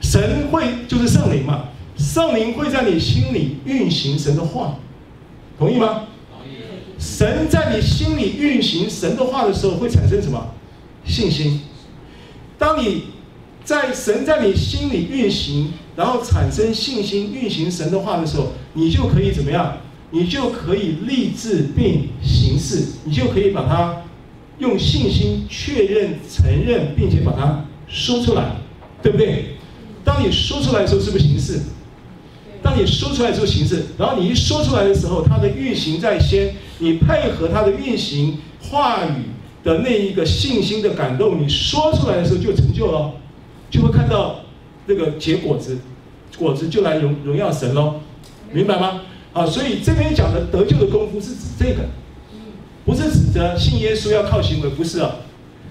[0.00, 1.64] 神会就是圣灵嘛，
[1.98, 4.78] 圣灵会在你心里运行神的话，
[5.58, 6.04] 同意吗？
[6.98, 10.54] 神在你心里运行神的话的时候，会产生什么？
[11.04, 11.60] 信心。
[12.58, 13.04] 当你
[13.64, 19.78] 在神在你心里运行，然后产生信心，运行神的话的时候，你就可以怎么样？
[20.10, 24.02] 你就可以立志并行事，你就可以把它
[24.58, 28.56] 用信心确认、承认，并且把它说出来，
[29.02, 29.56] 对不对？
[30.02, 31.60] 当你说出来的时候，是不是行事？
[32.62, 39.30] 当你说出来的时候行事，然后你一说出来的时候，它的运行在先，你配合它的运行话语
[39.64, 43.12] 的那一个信心的感动，你说出来的时候就成就了，
[43.70, 44.40] 就会看到
[44.86, 45.78] 那个结果子，
[46.38, 47.94] 果子就来荣荣耀神喽，
[48.52, 49.02] 明白吗？
[49.32, 51.82] 啊，所以这边讲的得救的功夫是指这个，
[52.84, 55.16] 不是指着信耶稣要靠行为，不是啊，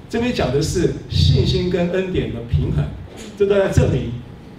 [0.09, 2.85] 这边讲的是信心跟恩典的平衡，
[3.37, 4.11] 这都在证明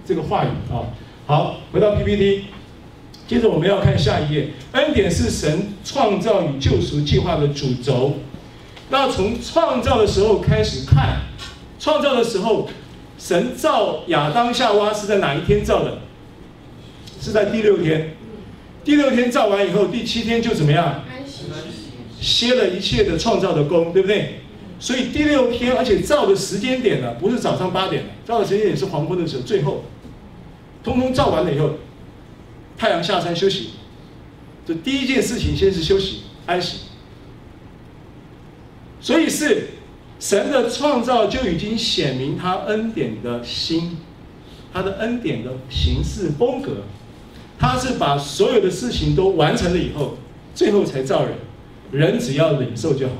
[0.05, 0.89] 这个话语啊。
[1.25, 2.45] 好，回到 PPT，
[3.29, 8.15] 接着我们要看下一页，恩典是神创造与救赎计划的主轴。
[8.89, 11.17] 那从创造的时候开始看，
[11.79, 12.67] 创造的时候，
[13.19, 15.99] 神造亚当夏娃是在哪一天造的？
[17.21, 18.15] 是在第六天。
[18.83, 21.03] 第六天造完以后，第七天就怎么样？
[22.19, 24.39] 歇了一切的创造的工，对不对？
[24.79, 29.83] 所以第六天，而且造的时间点呢，不是早上八点，造的时间点是黄昏的时候，最后，
[30.83, 31.69] 通通造完了以后，
[32.79, 33.71] 太阳下山休息。
[34.65, 36.83] 这第一件事情，先是休息安息。
[39.01, 39.71] 所以是
[40.19, 43.97] 神的创造就已经显明他恩典的心，
[44.73, 46.83] 他的恩典的形式风格。
[47.57, 50.17] 他是把所有的事情都完成了以后，
[50.55, 51.33] 最后才造人，
[51.91, 53.15] 人只要领受就好，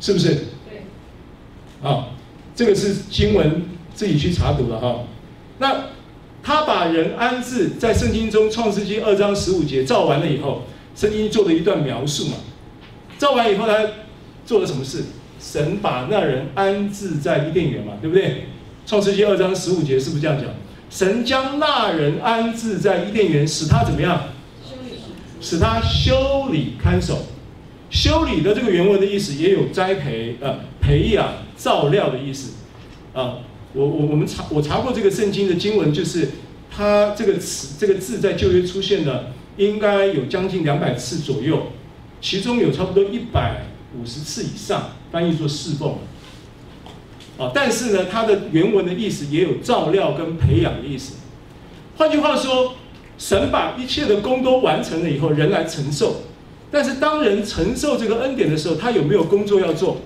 [0.00, 0.34] 是不是？
[0.68, 1.88] 对。
[1.88, 2.08] 啊，
[2.56, 3.62] 这个是经文
[3.94, 5.04] 自己去查读了哈。
[5.58, 5.84] 那
[6.78, 10.62] 把人安置在圣经中，《创世记》二章十五节造完了以后，
[10.94, 12.34] 圣经做了一段描述嘛。
[13.18, 13.76] 造完以后，他
[14.46, 15.02] 做了什么事？
[15.40, 18.26] 神把那人安置在伊甸园嘛，对不对？
[18.86, 20.46] 《创世记》二章十五节是不是这样讲？
[20.88, 24.28] 神将那人安置在伊甸园，使他怎么样？
[25.40, 27.26] 使他修理看守。
[27.90, 32.52] 修理的这个原文的意思也有栽培、呃培养、照料的意思。
[33.12, 33.38] 啊，
[33.72, 36.28] 我我我们查我查过这个圣经的经文，就是
[36.78, 41.72] 它这个词这个字在旧约出现的应该有将近两百次左右，
[42.20, 43.64] 其中有差不多一百
[43.98, 45.96] 五十次以上翻译作侍奉。
[47.36, 51.14] 啊，但是呢，它的原文的意思也有照料跟培养的意思。
[51.96, 52.74] 换句话说，
[53.18, 56.22] 神把一切的工都完成了以后，人来承受。
[56.70, 59.96] 但是当人承受这个恩典的时候，他有没有工作要做？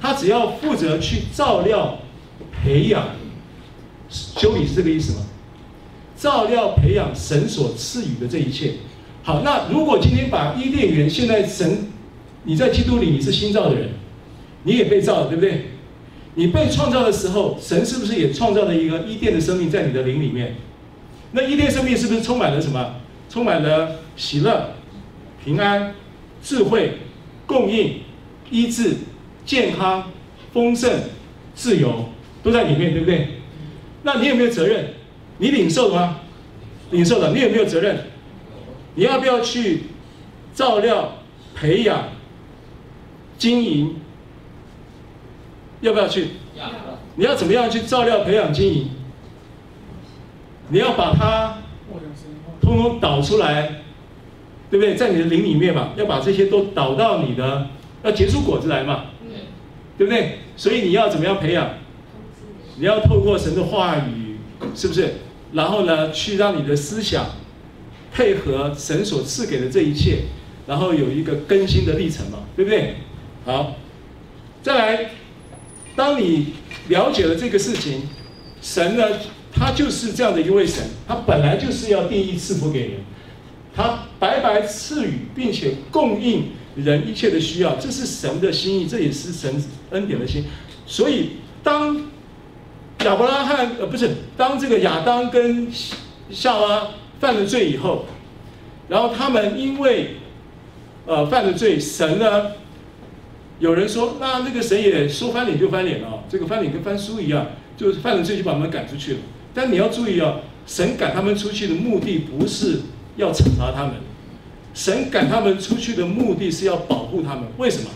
[0.00, 1.98] 他只要负责去照料、
[2.50, 3.08] 培养、
[4.08, 5.26] 修理，是这个意思吗？
[6.24, 8.72] 照料、培养神所赐予的这一切。
[9.22, 11.86] 好，那如果今天把伊甸园，现在神，
[12.44, 13.90] 你在基督里你是新造的人，
[14.62, 15.66] 你也被造了，对不对？
[16.36, 20.54] 你被创造的时候，神是不是也创造了一个伊甸的生命在你的灵里面？
[21.32, 22.94] 那伊甸生命是不是充满了什么？
[23.28, 24.76] 充满了喜乐、
[25.44, 25.94] 平安、
[26.42, 27.00] 智慧、
[27.44, 28.00] 供应、
[28.50, 28.94] 医治、
[29.44, 30.10] 健康、
[30.54, 30.90] 丰盛、
[31.54, 32.06] 自由，
[32.42, 33.28] 都在里面，对不对？
[34.04, 34.86] 那你有没有责任？
[35.38, 36.20] 你领受了吗？
[36.90, 37.32] 领受了。
[37.32, 38.06] 你有没有责任？
[38.94, 39.84] 你要不要去
[40.54, 41.16] 照料、
[41.54, 42.08] 培养、
[43.36, 43.96] 经营？
[45.80, 46.28] 要不要去？
[47.16, 48.90] 你要怎么样去照料、培养、经营？
[50.68, 51.58] 你要把它
[52.60, 53.82] 通通导出来，
[54.70, 54.94] 对不对？
[54.94, 57.68] 在你的灵里面嘛，要把这些都导到你的，
[58.02, 59.06] 要结出果子来嘛，
[59.98, 60.38] 对不对？
[60.56, 61.70] 所以你要怎么样培养？
[62.76, 64.36] 你要透过神的话语，
[64.74, 65.14] 是不是？
[65.54, 67.24] 然后呢，去让你的思想
[68.12, 70.24] 配合神所赐给的这一切，
[70.66, 72.96] 然后有一个更新的历程嘛，对不对？
[73.46, 73.76] 好，
[74.62, 75.10] 再来。
[75.96, 76.54] 当你
[76.88, 78.02] 了解了这个事情，
[78.60, 79.04] 神呢，
[79.52, 83.00] 他就是这样的一位神，他本来就是要定义赐福给人，
[83.72, 89.54] 他白白赐予并且供应人一切的需要，这是神的心意，这也是神
[89.90, 90.42] 恩典的心。
[90.84, 91.96] 所以当
[93.04, 95.68] 亚伯拉罕呃不是，当这个亚当跟
[96.30, 96.88] 夏娃
[97.20, 98.06] 犯了罪以后，
[98.88, 100.16] 然后他们因为
[101.06, 102.52] 呃犯了罪，神呢？
[103.60, 107.46] 有人说，那那个神也说翻脸就翻脸了，这个翻脸跟翻书一样，
[107.76, 109.18] 就是犯了罪就把他们赶出去了。
[109.54, 112.80] 但你要注意啊，神赶他们出去的目的不是
[113.16, 113.94] 要惩罚他们，
[114.74, 117.44] 神赶他们出去的目的是要保护他们。
[117.58, 117.88] 为什么？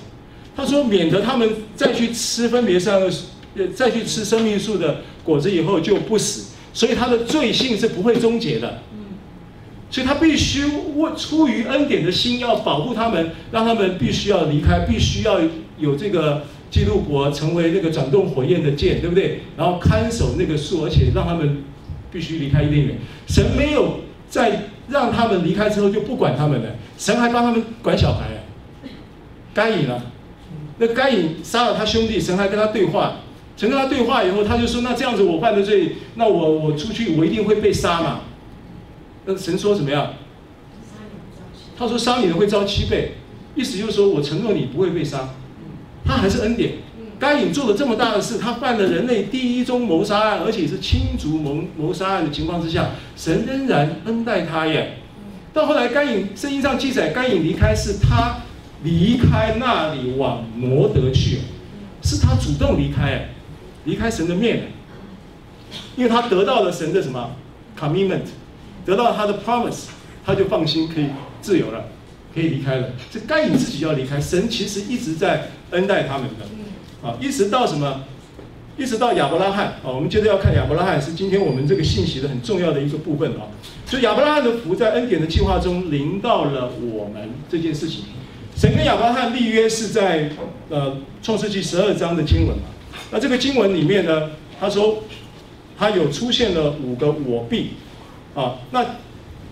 [0.57, 3.11] 他说，免得他们再去吃分别善恶，
[3.75, 8.79] 再去吃生命树的果子以后就不死，所以他的罪性是不会终结的。
[9.91, 15.41] 所以他必须为出于恩典的心，要保护他们，让他们必须要离开，必须要
[15.79, 19.41] 有这个基督国成为那个转动火焰的剑，对不对？
[19.57, 21.63] 然后看守那个树，而且让他们
[22.13, 22.99] 必须离开伊甸园。
[23.27, 28.45] 神没有在让他们离开之后就不管他们了，神还帮他们管小孩。
[29.55, 30.03] 该隐啊，
[30.77, 33.17] 那该隐杀了他兄弟，神还跟他对话。
[33.59, 38.21] 神跟他对话以后，他就说：那这样子我犯的罪，那我我出去我一定会被杀嘛。
[39.27, 40.15] 那神说怎么样？
[41.77, 43.15] 他说杀你的会遭七倍，
[43.57, 45.31] 意思就是说我承诺你不会被杀，
[46.05, 46.75] 他还是恩典。
[47.19, 54.99] 该隐做了这么大的事，他犯了人类第一宗谋杀案，而且是亲族谋谋杀案的情况之下，神仍然恩待他耶。
[55.53, 58.37] 到后来，该隐圣经上记载，该隐离开是他
[58.85, 61.39] 离开那里往挪得去，
[62.03, 63.31] 是他主动离开，
[63.89, 64.69] 离开神的面，
[65.97, 67.31] 因为他得到了神的什么
[67.79, 68.29] commitment，
[68.85, 69.87] 得到他的 promise，
[70.27, 71.07] 他就放心可以
[71.41, 71.87] 自由了，
[72.35, 72.91] 可以离开了。
[73.11, 77.09] 这该隐自己要离开，神其实一直在恩待他们的。
[77.09, 78.05] 啊，一直到什么？
[78.77, 83.49] 一直到亚伯拉罕啊，我们接着要看亚伯拉罕，是今天我们这个信息的很重要的一个部分啊。
[83.87, 88.05] 所以亚伯拉罕的福在恩典的计划中临到了我们这件事情。
[88.55, 90.31] 神跟亚伯拉罕立约是在
[90.69, 92.65] 呃创世纪十二章的经文嘛。
[93.11, 94.31] 那这个经文里面呢，
[94.61, 95.03] 他说
[95.79, 97.71] 他有出现了五个我必
[98.35, 98.57] 啊。
[98.71, 98.85] 那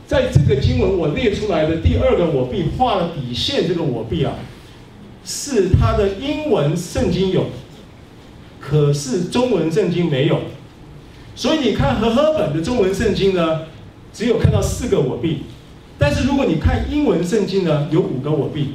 [0.07, 4.35] 在这个经文我列出来的第二个我必画了底线，这个我必啊。
[5.25, 7.47] 是他的英文圣经有，
[8.61, 10.41] 可是中文圣经没有，
[11.35, 13.63] 所以你看和合本的中文圣经呢，
[14.13, 15.43] 只有看到四个我必，
[15.99, 18.75] 但是如果你看英文圣经呢，有五个我必。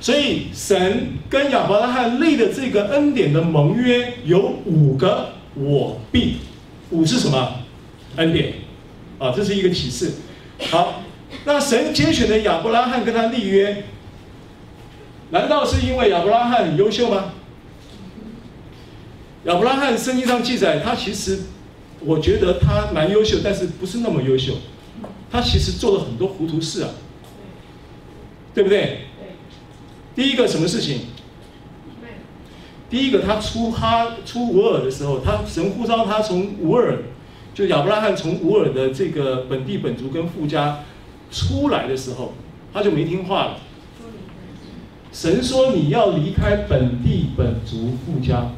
[0.00, 6.38] 所以神跟亚伯拉罕立的这个恩典的盟约有五个我必，
[6.90, 7.56] 五是什么？
[8.16, 8.54] 恩典，
[9.18, 10.12] 啊，这是一个启示。
[10.70, 11.02] 好，
[11.44, 13.84] 那神拣选的亚伯拉罕跟他立约。
[15.30, 17.32] 难道是因为亚伯拉罕很优秀吗？
[19.44, 21.40] 亚伯拉罕圣经上记载，他其实，
[22.00, 24.54] 我觉得他蛮优秀，但是不是那么优秀。
[25.30, 26.90] 他其实做了很多糊涂事啊，
[28.52, 29.02] 对不对？
[30.14, 31.02] 第一个什么事情？
[32.90, 36.98] 第一个他出哈出乌尔的时候，他神呼召他从乌尔，
[37.54, 40.80] 就亚伯拉罕从乌尔的这个本地本族跟富家
[41.30, 42.32] 出来的时候，
[42.72, 43.58] 他就没听话了。
[45.12, 48.50] 神说你要离开本地本族富家，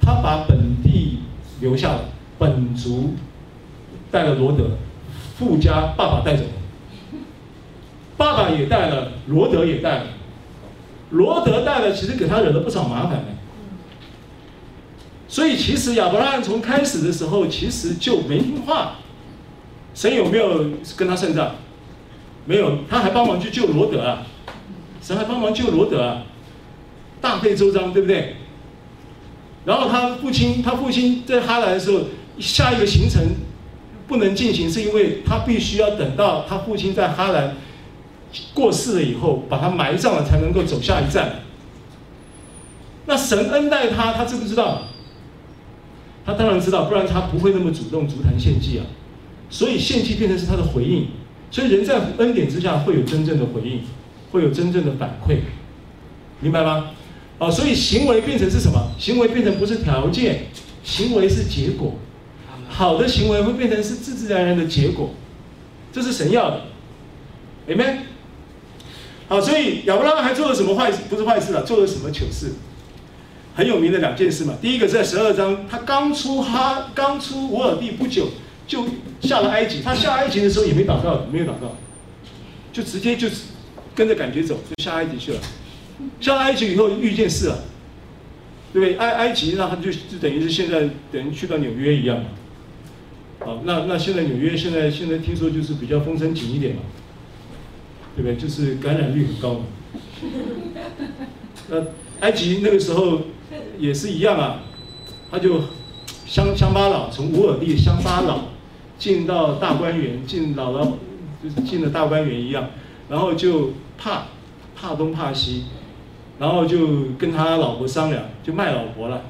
[0.00, 1.18] 他把本地
[1.60, 2.04] 留下了，
[2.38, 3.14] 本族
[4.10, 4.70] 带了罗德，
[5.38, 7.18] 富家爸爸带走了，
[8.16, 10.06] 爸爸也带了，罗德也带了，
[11.10, 13.28] 罗德带了，其实给他惹了不少麻烦呢。
[15.28, 18.96] 所以其实亚伯拉罕从开始的时候其实就没听话，
[19.94, 21.56] 神有没有跟他算账？
[22.44, 24.22] 没有，他还帮忙去救罗德啊。
[25.02, 26.22] 神还帮忙救罗德啊，
[27.20, 28.36] 大费周章，对不对？
[29.64, 32.04] 然后他父亲，他父亲在哈兰的时候，
[32.38, 33.22] 下一个行程
[34.08, 37.56] 不能进行，是因为他必须要等到他父亲在哈兰
[38.54, 41.40] 过世了以后，把他埋葬了，才能够走下一站。
[43.06, 44.82] 那神恩待他，他知不知道？
[46.24, 48.86] 他当然知道，不然他不会那么主动足坛献祭啊。
[49.48, 51.08] 所以献祭变成是他的回应，
[51.50, 53.80] 所以人在恩典之下会有真正的回应。
[54.32, 55.38] 会有真正的反馈，
[56.40, 56.90] 明白吗？
[57.38, 58.90] 啊，所以行为变成是什么？
[58.98, 60.46] 行为变成不是条件，
[60.82, 61.94] 行为是结果。
[62.68, 65.10] 好的行为会变成是自自然然的结果，
[65.92, 66.62] 这是神要的
[67.68, 67.98] ，Amen。
[69.28, 70.98] 好，所以亚伯拉罕还做了什么坏事？
[71.08, 72.52] 不是坏事了，做了什么糗事？
[73.54, 74.54] 很有名的两件事嘛。
[74.60, 78.28] 第一个在十二章，他刚出哈，刚出乌尔地不久，
[78.66, 78.86] 就
[79.20, 79.82] 下了埃及。
[79.82, 81.76] 他下埃及的时候也没祷告，没有祷告，
[82.72, 83.28] 就直接就。
[83.96, 85.40] 跟着感觉走，就下埃及去了。
[86.20, 87.64] 下埃及以后遇见事了，
[88.70, 88.94] 对不对？
[88.98, 92.22] 埃埃及那他就就等于是现在等于去到纽约一样。
[93.38, 96.82] 好，那那现在纽约现在现在听说就是比较风声紧一点嘛，
[98.16, 98.36] 对不对？
[98.36, 99.60] 就是感染率很高嘛。
[101.68, 101.76] 那
[102.20, 103.20] 埃及那个时候
[103.78, 104.62] 也是一样啊，
[105.30, 105.60] 他就
[106.26, 108.44] 乡乡巴佬从乌尔地乡巴佬
[108.98, 110.92] 进到大观园，进姥姥
[111.42, 112.70] 就是进了大观园一样，
[113.08, 113.70] 然后就。
[113.98, 114.26] 怕，
[114.76, 115.64] 怕东怕西，
[116.38, 119.22] 然后就跟他老婆商量，就卖老婆了。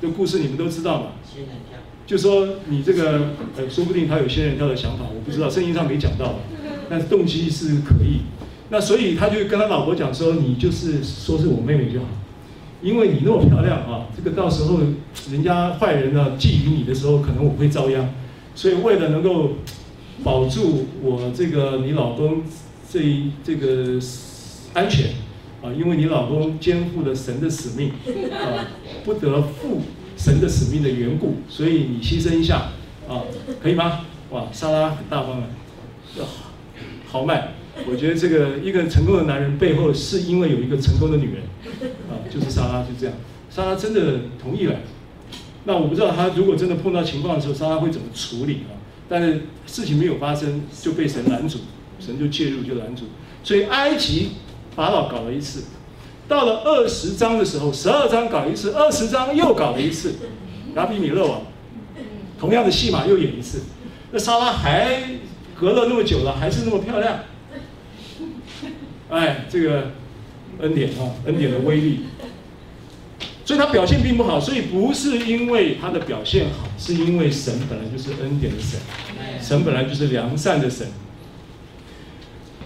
[0.00, 1.06] 这故事你们都知道嘛？
[1.24, 1.76] 仙人跳。
[2.06, 6.36] 就说你这个，呃，说不定他有仙人跳的想法，我不知道，圣经上没讲到，
[6.88, 8.22] 但是动机是可以。
[8.70, 12.06] 那所以他就跟他老婆讲说，你就是说是我妹妹就好，
[12.82, 14.78] 因为你那么漂亮啊， 这个到时候
[15.30, 18.08] 人家坏人呢觊觎你的时候，可能我会遭殃。
[18.54, 19.50] 所以为了能够
[20.24, 22.42] 保住我这个你老公。
[22.88, 23.02] 这
[23.42, 23.98] 这个
[24.72, 25.08] 安全
[25.60, 27.90] 啊，因为你老公肩负了神的使命
[28.30, 28.62] 啊，
[29.04, 29.82] 不得负
[30.16, 32.68] 神的使命的缘故，所以你牺牲一下
[33.08, 33.24] 啊，
[33.60, 34.02] 可以吗？
[34.30, 35.44] 哇，莎拉很大方啊，
[37.06, 37.54] 豪迈。
[37.88, 41.42] 我觉得这个一个成功的男人背后是因为有一个成功的女人
[42.10, 43.14] 啊，就是莎拉，就这样。
[43.50, 44.76] 莎拉真的同意了。
[45.64, 48.76] 那我不知道他如果真的碰到情况的时候，莎拉会怎么处理啊？
[49.08, 51.60] 但是事情没有发生，就被神拦阻。
[51.98, 53.04] 神就介入，就拦住，
[53.42, 54.32] 所以埃及
[54.74, 55.64] 法老搞了一次，
[56.28, 60.12] 到了二十章的时候，十二章搞一次，二十章又搞了一次，
[60.74, 61.40] 拿比米勒王，
[62.38, 63.62] 同样的戏码又演一次。
[64.12, 65.04] 那莎拉还
[65.58, 67.20] 隔了那么久了，还是那么漂亮。
[69.08, 69.92] 哎，这个
[70.60, 72.00] 恩典啊，恩典的威力。
[73.44, 78.80] 所以他表现并不好，所以不是因为他的表现好，是因为神本来就是恩典的神，
[79.40, 80.88] 神本来就是良善的神。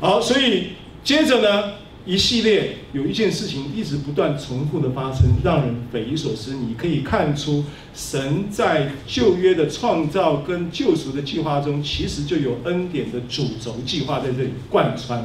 [0.01, 0.71] 好，所以
[1.05, 1.75] 接着呢，
[2.11, 6.55] 一系列有一件事情一直不断重复的发生，让人匪夷所思。
[6.55, 15.21] 你可以看出，神在旧约的创造跟救赎的计划中，其实就有恩典的主轴计划在这里贯穿。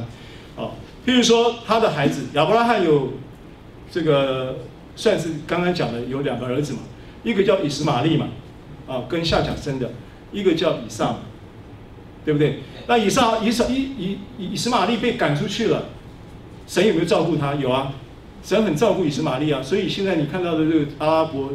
[0.56, 0.70] 啊，
[1.04, 3.14] 譬如说他的孩子亚伯拉罕有
[3.90, 4.58] 这个。
[4.98, 6.78] 算是刚刚讲的有两个儿子嘛，
[7.22, 8.28] 一个叫以实玛利嘛，
[8.86, 9.92] 啊，跟夏甲生的，
[10.32, 11.16] 一个叫以撒，
[12.24, 12.60] 对不对？
[12.86, 15.90] 那以撒、以撒、以以以以实玛利被赶出去了，
[16.66, 17.54] 神有没有照顾他？
[17.54, 17.92] 有啊，
[18.42, 19.62] 神很照顾以实玛利啊。
[19.62, 21.52] 所以现在你看到的这个阿拉伯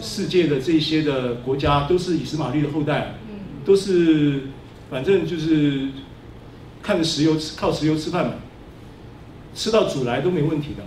[0.00, 3.14] 世界的这些的国家，都是以实玛利的后代，
[3.64, 4.42] 都是
[4.90, 5.88] 反正就是
[6.82, 8.34] 看着石油吃，靠石油吃饭嘛，
[9.54, 10.84] 吃到主来都没问题的。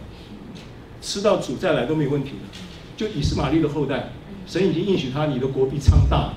[1.01, 2.57] 吃到主再来都没问题的，
[2.97, 4.09] 就以实玛利的后代，
[4.47, 6.34] 神已经应许他，你的国必昌大，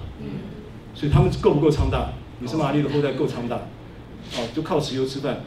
[0.95, 2.11] 所以他们够不够昌大？
[2.45, 3.57] 以实玛利的后代够昌大，
[4.37, 5.41] 哦，就靠石油吃饭，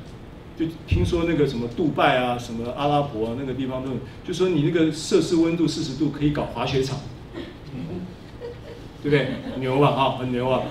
[0.57, 3.91] 就听说那个什么杜拜啊，什么阿拉伯，那个地方都，
[4.25, 6.99] 就说你那个摄氏温度四十度可以搞滑雪场，
[9.01, 9.27] 对不对？
[9.59, 10.63] 牛啊，哈，很牛啊，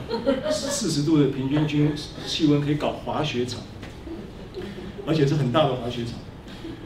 [0.51, 1.93] 四十度的平均均
[2.26, 3.61] 气温可以搞滑雪场，
[5.07, 6.14] 而且是很大的滑雪场。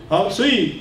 [0.08, 0.80] 好，所以。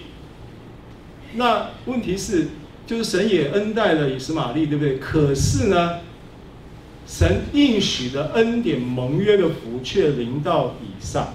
[1.35, 2.49] 那问题是，
[2.85, 4.99] 就是神也恩待了以实玛利，对不对？
[4.99, 6.01] 可是呢，
[7.07, 11.33] 神应许的恩典盟约的福却临到以上。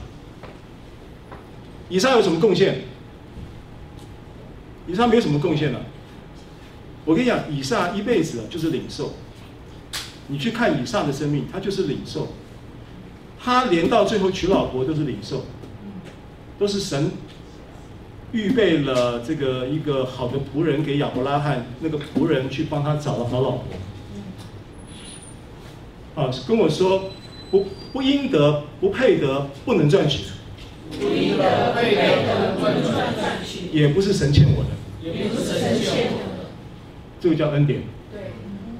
[1.88, 2.82] 以撒有什么贡献？
[4.86, 5.80] 以撒没有什么贡献了。
[7.04, 9.14] 我跟你讲，以撒一辈子就是领受。
[10.28, 12.28] 你去看以撒的生命，他就是领受。
[13.38, 15.44] 他连到最后娶老婆都是领受，
[16.58, 17.10] 都是神。
[18.30, 23.64] 预备了这个一个好的仆人给亚伯拉罕，那个仆人去帮他找了好老婆。
[26.22, 27.10] 啊，跟我说
[27.50, 30.24] 不不应得，不配得，不能赚取。
[30.98, 33.68] 不应得，配得，不能赚取。
[33.72, 34.70] 也不是神欠我的。
[35.02, 36.48] 也不是神欠我的。
[37.20, 37.82] 这个叫恩典。
[38.12, 38.32] 对。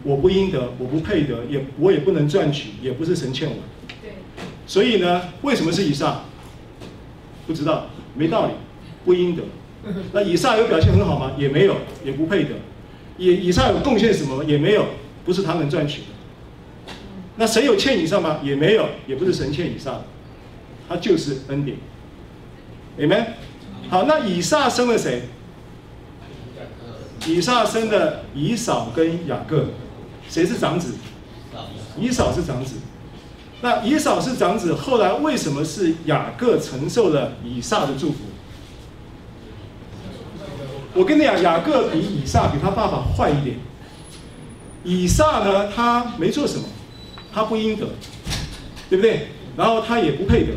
[0.05, 3.95] 我不应得，我不配得，也我也不能赚取，也不是神欠我的。
[4.03, 4.11] 对。
[4.67, 6.25] 所以呢，为什么是以上？
[7.47, 8.53] 不知道，没道理。
[9.05, 9.43] 不应得，
[10.13, 11.33] 那以上有表现很好吗？
[11.39, 12.51] 也没有，也不配得。
[13.17, 14.45] 以以上有贡献什么吗？
[14.47, 14.85] 也没有，
[15.25, 16.07] 不是他能赚取的。
[17.37, 18.41] 那神有欠以撒吗？
[18.43, 20.05] 也没有，也不是神欠以撒的，
[20.89, 21.79] 他就是恩典。
[22.99, 23.27] Amen。
[23.89, 25.23] 好，那以撒生了谁？
[27.27, 29.67] 以撒生的以扫跟雅各，
[30.29, 30.95] 谁是长子？
[31.99, 32.77] 以扫是长子。
[33.61, 38.19] 那以扫是长子，后来为什么是雅各承受了以撒的祝福？
[40.95, 43.57] 我跟你讲，雅各比以撒比他爸爸坏一点。
[44.85, 46.65] 以撒呢，他没做什么，
[47.33, 47.87] 他不应得，
[48.89, 49.29] 对不对？
[49.57, 50.53] 然后他也不配得，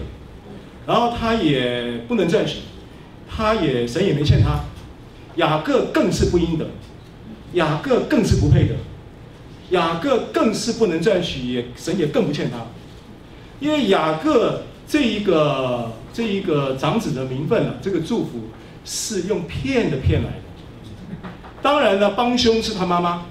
[0.86, 2.60] 然后他也不能赚取，
[3.30, 4.62] 他也神也没欠他。
[5.36, 6.68] 雅各更是不应得，
[7.54, 8.76] 雅各更是不配得，
[9.70, 12.58] 雅各更是不能赚取，也神也更不欠他。
[13.60, 18.50] 因为雅各这一个这一个长子的名分啊，这个祝福。
[18.84, 21.30] 是用骗的骗来的，
[21.62, 23.26] 当然了，帮凶是他妈妈，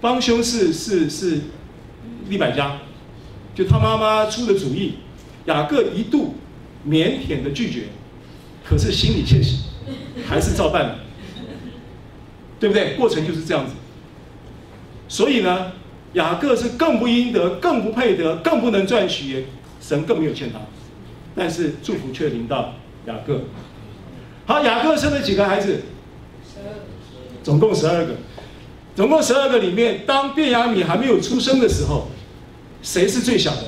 [0.00, 1.38] 帮凶是是是
[2.30, 2.78] 利百加，
[3.54, 4.94] 就他妈妈出的主意，
[5.48, 6.34] 雅各一度
[6.86, 7.84] 腼腆的拒绝，
[8.64, 9.64] 可是心里窃喜，
[10.28, 10.98] 还是照办了，
[12.60, 12.94] 对不对？
[12.96, 13.72] 过程就是这样子，
[15.08, 15.72] 所以呢，
[16.12, 19.46] 雅各是更不应得，更不配得，更不能赚取，
[19.80, 20.60] 神更没有欠他，
[21.34, 22.74] 但是祝福却临到
[23.06, 23.44] 雅各。
[24.44, 25.82] 好，雅各生了几个孩子？
[26.44, 26.80] 十二个，
[27.42, 28.14] 总共十二个。
[28.94, 32.08] 总共十二个里面，当便雅悯还没有出生的时候，
[32.82, 33.62] 谁是最小的？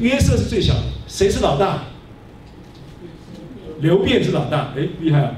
[0.00, 0.36] 约瑟。
[0.36, 0.82] 是最小的。
[1.06, 1.84] 谁是老大？
[3.80, 4.72] 刘辩是老大。
[4.76, 5.34] 哎，厉害啊！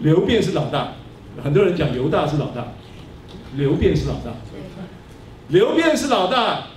[0.00, 0.92] 刘辩是老大。
[1.42, 2.72] 很多人讲犹大是老大，
[3.56, 4.32] 刘辩是老大。
[5.48, 6.68] 刘辩是老大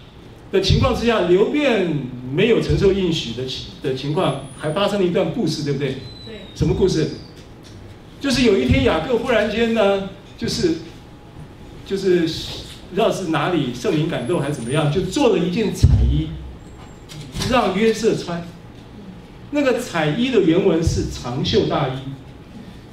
[0.51, 1.87] 的情况之下，刘辩
[2.31, 5.95] 没有承受应许的情的情况，还发生了一段故事，对不对？
[6.53, 7.09] 什么故事？
[8.19, 10.79] 就是有一天雅各忽然间呢，就是
[11.85, 12.21] 就是
[12.89, 16.27] 不知道是哪里圣灵感动还是怎么样，就做了一件彩衣，
[17.49, 18.45] 让约瑟穿。
[19.51, 21.99] 那个彩衣的原文是长袖大衣，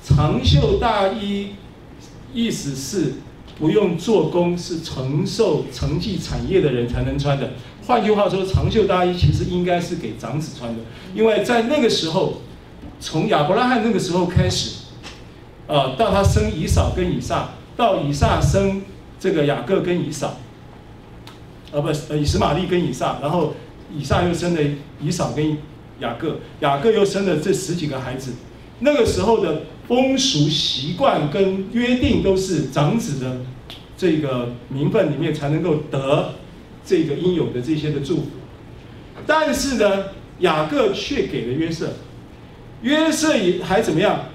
[0.02, 1.50] 长袖大衣
[2.32, 3.14] 意思是
[3.58, 7.52] 不用做工，是承受承继产业的人才能穿的。
[7.86, 10.80] 换句话说，长袖大衣其实应该是给长子穿的，
[11.14, 12.40] 因为在那个时候，
[12.98, 14.86] 从亚伯拉罕那个时候开始，
[15.66, 18.82] 呃，到他生以扫跟以撒，到以撒生
[19.20, 20.38] 这个雅各跟以扫，
[21.70, 23.54] 呃，不，呃，以实玛利跟以撒，然后
[23.94, 24.60] 以撒又生了
[25.00, 25.58] 以扫跟
[26.00, 28.32] 雅各，雅各又生了这十几个孩子。
[28.80, 33.40] 那个时候的风俗习惯跟约定都是长子的
[33.96, 36.34] 这个名分里面才能够得。
[36.88, 38.26] 这个应有的这些的祝福，
[39.26, 40.04] 但是呢，
[40.38, 41.94] 雅各却给了约瑟，
[42.82, 44.26] 约瑟也还怎么样？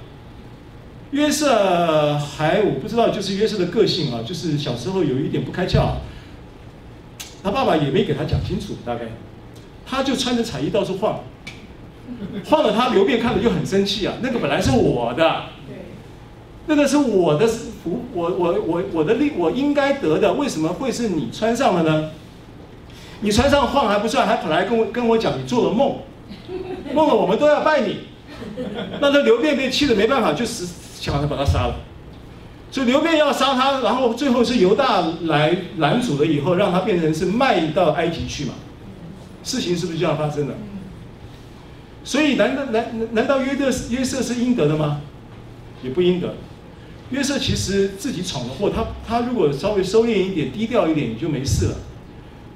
[1.12, 5.94] 约瑟还我不知道，就是约瑟的个性啊，就是小时候有一点不开窍，
[7.42, 9.06] 他爸爸也没给他讲清楚，大概
[9.92, 11.20] 他就穿着彩衣到处晃，
[12.46, 15.44] 晃了他刘辩看了就很生气啊，那个本来是我的，
[16.68, 22.10] 那个是我的福，我我我我的利，我应该得的，为什么会是你穿上了呢？
[23.20, 25.98] 你穿上晃还不算，还跑来跟我跟我讲你做了梦，
[26.96, 27.98] 梦了我们都要拜你。
[29.02, 30.66] 那这刘辩被气得没办法，就死
[31.02, 31.76] 想着把他杀了。
[32.72, 38.54] 所以刘辩要杀他，然后最后是犹大来拦阻了以后，让他变成是卖到埃及去嘛。
[39.44, 40.56] 事情是不是这样发生的？
[42.04, 45.02] 所以难道难难道约瑟约瑟是应得的吗？
[45.84, 46.36] 也不应得。
[47.12, 51.76] 约瑟其实自己闯了祸，他他如果稍微收敛一点、低调一点，也就没事了。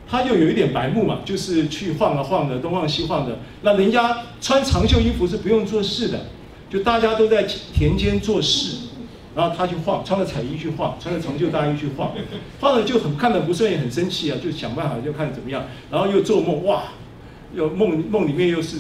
[0.08, 3.40] 他就有一点白目嘛，就是去晃啊晃的，东晃西晃的。
[3.64, 6.28] 那人家穿长袖衣服是不用做事的，
[6.70, 8.78] 就大家都在田间做事，
[9.36, 12.14] 然后他去晃，穿着彩衣去晃，穿着长袖大衣去晃，
[12.62, 16.84] 晃了就很看的不顺眼，很生气啊，就想办法就看怎么样，然后又做梦，哇，
[17.54, 18.78] 又梦梦里面又是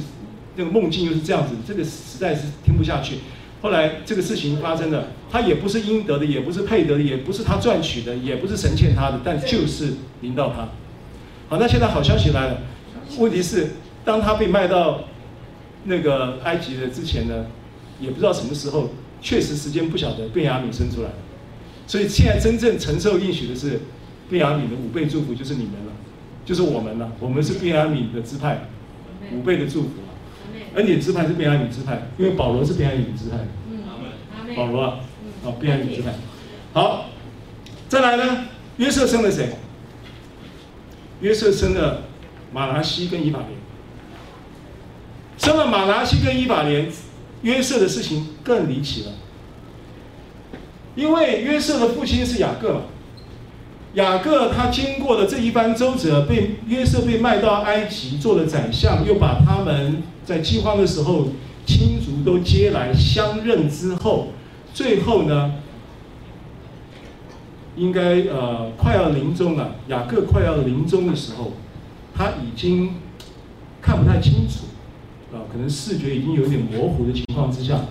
[0.55, 3.17] 那个梦境又是这样子，这个实在是听不下去。
[3.61, 10.69] 后来这个事情发生了，他也不是应得的，也不是配得的，也不是他赚取的，也不是神欠他的，但就是临到他。
[11.49, 12.57] 好，那现在好消息来了。
[13.17, 13.71] 问题是，
[14.03, 15.05] 当他被卖到
[15.85, 17.45] 那个埃及的之前呢，
[17.99, 18.89] 也不知道什么时候，
[19.25, 21.09] 确实时间不晓得，便雅悯生出来。
[21.87, 23.81] 所以现在真正承受应许的是
[24.29, 25.91] 便雅悯的五倍祝福，就是你们了，
[26.45, 27.11] 就是我们了。
[27.19, 28.67] 我们是便雅悯的支派，
[29.33, 29.89] 五倍的祝福。
[30.75, 34.55] 恩典支派是便雅悯支派，因为保罗是便雅悯支派。
[34.55, 34.99] 保罗啊，
[35.43, 36.13] 好，便雅悯支派。
[36.73, 37.09] 好，
[37.89, 38.45] 再来呢，
[38.77, 39.49] 约瑟生了谁？
[41.21, 42.03] 约瑟生了
[42.53, 43.51] 马拉西跟以法莲，
[45.37, 46.91] 生了马拉西跟以法莲，
[47.41, 49.11] 约瑟的事情更离奇了。
[50.95, 52.81] 因为约瑟的父亲是雅各嘛，
[53.95, 61.29] 雅各他经过了这一番周折，被约瑟被卖到埃及做了宰相，又把他们在饥荒的时候
[61.65, 64.27] 亲族都接来相认之后，
[64.73, 65.55] 最后呢？
[67.75, 71.51] 应该呃快要临终了，雅各快要临终的时候，
[72.15, 72.93] 他已经
[73.81, 74.67] 看不太清楚，
[75.33, 77.81] 啊、呃，可能视觉已经有点模糊的情况之下，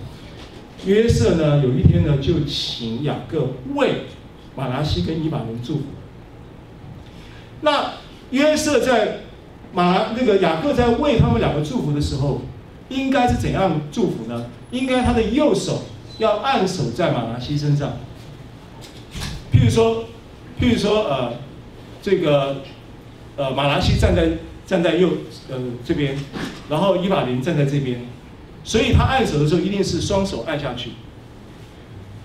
[0.85, 4.03] 约瑟呢有一天呢就请雅各为
[4.55, 5.83] 马拿西跟以法莲祝福。
[7.61, 7.93] 那
[8.31, 9.19] 约瑟在
[9.73, 12.41] 马那个雅各在为他们两个祝福的时候，
[12.89, 14.45] 应该是怎样祝福呢？
[14.71, 15.83] 应该他的右手
[16.17, 17.93] 要按手在马拿西身上。
[19.51, 20.05] 譬如说，
[20.59, 21.33] 譬如说，呃，
[22.01, 22.57] 这个，
[23.35, 24.29] 呃，马拿西站在
[24.65, 25.09] 站在右
[25.49, 26.17] 呃这边，
[26.69, 28.01] 然后以法莲站在这边，
[28.65, 30.89] 所以他按手的时候一定是双手按下去。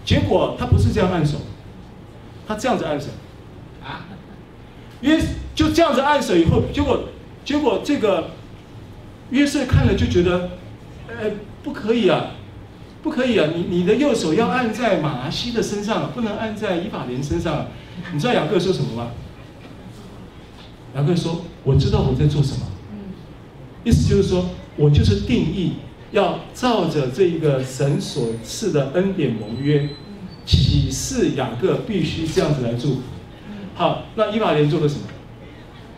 [0.05, 1.39] 结果他不是这样按手，
[2.49, 3.07] 他这样子按手，
[3.85, 4.09] 啊，
[5.03, 5.21] 约
[5.55, 7.05] 就这样子按手以后，结果
[7.45, 8.31] 结果这个
[9.31, 10.51] 约瑟看了就觉得，
[11.07, 11.31] 呃，
[11.63, 12.33] 不可以啊。
[13.03, 13.49] 不可以啊！
[13.57, 17.65] 你你的右手要按在马拿西的身上，不能按在以法莲身上。
[18.13, 19.13] 你知道雅各说什么吗？
[20.95, 22.67] 雅各说：“我知道我在做什么。”
[23.85, 25.77] 意思就是说，我就是定义
[26.13, 29.89] 要照着这一个神所赐的恩典盟约，
[30.45, 32.97] 启示雅各必须这样子来做。
[33.75, 35.03] 好，那以法莲做了什么？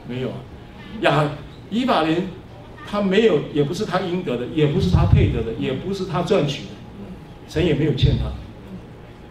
[0.09, 0.34] 没有啊。
[1.01, 1.30] 雅
[1.70, 2.28] 以法莲
[2.86, 6.68] 他没有，也不是他应得的，也不是他配得的，也不是他赚取的。
[7.48, 8.30] 神也没有欠他，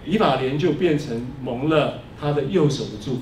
[0.06, 3.22] 以法莲就变成蒙了他的右手的祝福。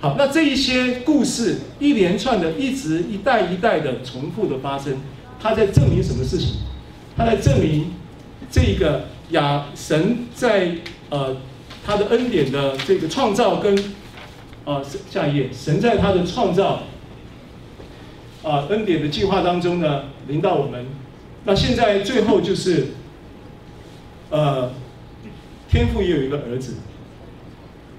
[0.00, 4.96] 好，那这一些故事一连串的，一直一代一代的重复的发生，
[5.40, 6.56] 他在证明什么事情？
[7.16, 7.92] 他在证明
[8.50, 10.76] 这个亚神在
[11.08, 11.36] 呃
[11.84, 13.76] 他的恩典的这个创造跟
[14.64, 16.82] 呃下一页，神在他的创造
[18.42, 20.86] 啊恩典的计划当中呢，临到我们。
[21.44, 22.88] 那现在最后就是，
[24.30, 24.70] 呃，
[25.68, 26.74] 天父也有一个儿子，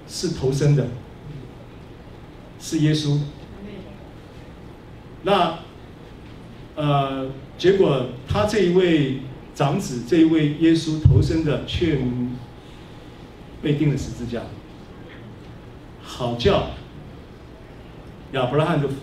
[0.08, 0.88] 是头生的，
[2.60, 3.20] 是耶稣。
[5.24, 5.60] 那，
[6.76, 9.20] 呃，结果他这一位
[9.54, 12.00] 长子，这一位耶稣头生的，却
[13.62, 14.44] 被钉了十字架，
[16.02, 16.72] 好叫
[18.32, 18.96] 亚伯拉罕的福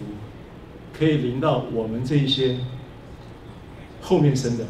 [0.99, 2.59] 可以临到我们这一些
[4.01, 4.65] 后面生的。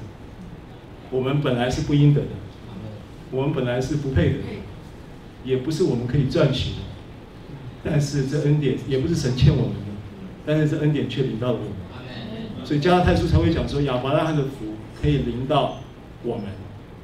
[1.11, 2.27] 我们本来是不应得的，
[3.31, 4.39] 我们本来是不配的，
[5.45, 6.77] 也不是我们可以赚取的，
[7.83, 9.93] 但是这恩典也不是神欠我们的，
[10.45, 11.73] 但是这恩典却临到了我们。
[12.69, 15.79] 所以加拉太书才会讲说，亚伯拉罕的福可以临到
[16.23, 16.45] 我们，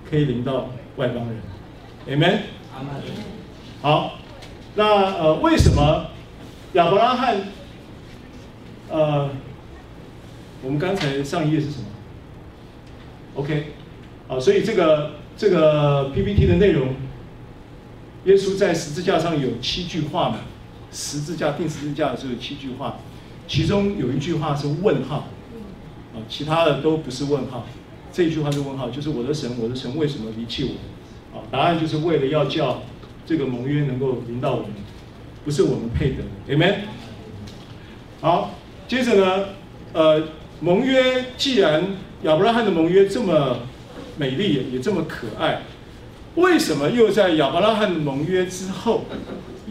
[0.04, 2.40] 可以临到外邦人，Amen。
[3.80, 4.18] 好，
[4.74, 6.08] 那呃，为什么
[6.74, 7.38] 亚伯拉罕？
[8.90, 9.30] 呃，
[10.62, 11.86] 我们刚才上一页是什么
[13.36, 13.68] ？OK，
[14.28, 16.88] 好，所以这个这个 PPT 的内容，
[18.26, 20.40] 耶稣在十字架上有七句话嘛？
[20.92, 22.98] 十字架定十字架的时候有七句话，
[23.48, 25.28] 其中有一句话是问号。
[26.14, 27.66] 啊，其他的都不是问号，
[28.12, 31.38] 这一句话是问号，就是我的神，我的神为什么离弃我？
[31.38, 32.82] 啊，答案就是为了要叫
[33.26, 34.70] 这个盟约能够临到我们，
[35.44, 36.22] 不是我们配得
[36.54, 36.76] ，Amen。
[38.20, 38.54] 好，
[38.86, 39.46] 接着呢，
[39.92, 40.22] 呃，
[40.60, 41.82] 盟约既然
[42.22, 43.58] 亚伯拉罕的盟约这么
[44.16, 45.62] 美丽也这么可爱，
[46.36, 49.04] 为什么又在亚伯拉罕的盟约之后，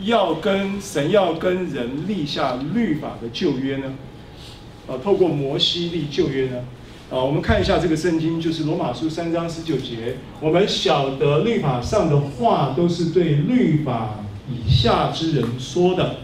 [0.03, 3.93] 要跟神要跟人立下律法的旧约呢？
[4.85, 6.57] 啊，透过摩西立旧约呢，
[7.09, 10.17] 啊，我们看一下这个圣经，就是罗马书三章十九节。
[10.41, 14.19] 我们晓得律法上的话都是对律法
[14.49, 16.17] 以下之人说的，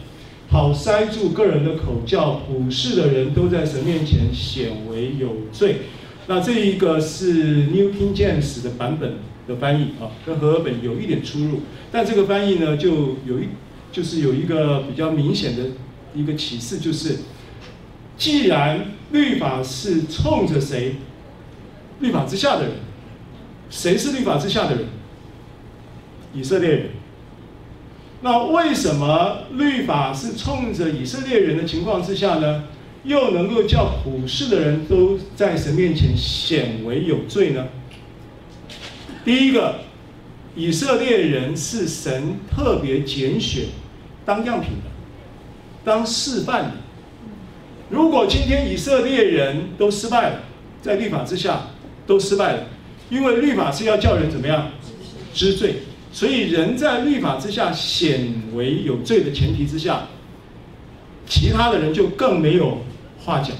[0.49, 5.77] 好塞住个人的口，叫普世的人都在神面前显为有罪。
[6.27, 9.13] 那这一个是 New King James 的版本
[9.47, 11.61] 的翻译啊，跟和合本有一点出入，
[11.93, 13.47] 但这个翻译呢，就有一
[13.93, 15.63] 就是有一个比较明显的
[16.13, 17.19] 一个启示，就是。
[18.19, 20.97] 既然律法是冲着谁？
[22.01, 22.71] 律法之下的人，
[23.69, 24.85] 谁是律法之下的人？
[26.33, 26.89] 以色列人。
[28.21, 32.65] 那为什么律法是冲着以色列人的情况之下呢？
[33.05, 37.67] 又能够叫普世的人都在神面前显为有罪呢？
[39.23, 39.79] 第一个，
[40.53, 43.67] 以色列人是神特别拣选
[44.25, 44.91] 当样品的，
[45.85, 46.71] 当示范的。
[47.89, 50.39] 如果今天以色列人都失败了，
[50.81, 51.67] 在律法之下
[52.05, 52.63] 都失败了，
[53.09, 54.69] 因为律法是要叫人怎么样
[55.33, 55.77] 知罪，
[56.11, 60.07] 所以人在律法之下显为有罪的前提之下，
[61.25, 62.79] 其他的人就更没有
[63.25, 63.55] 话讲。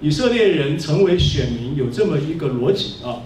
[0.00, 3.22] 以色列人成为选民有这么一个逻辑啊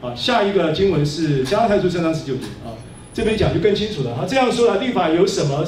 [0.00, 2.76] 啊，下一个经文是加拉太书三章十九节啊，
[3.14, 5.64] 这边讲就更清楚了啊，这样说啊，律法有什么？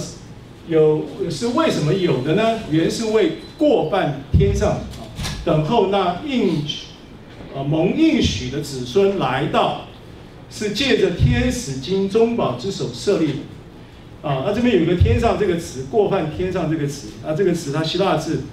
[0.66, 2.60] 有是为什么有的呢？
[2.70, 5.04] 原是为过犯天上啊，
[5.44, 6.86] 等候那应许
[7.54, 9.82] 啊蒙应许的子孙来到，
[10.48, 14.44] 是借着天使金中宝之手设立的啊。
[14.46, 18.44] 那这边有个“天上”这个词，“过犯天上”这个词啊，这个词它希腊字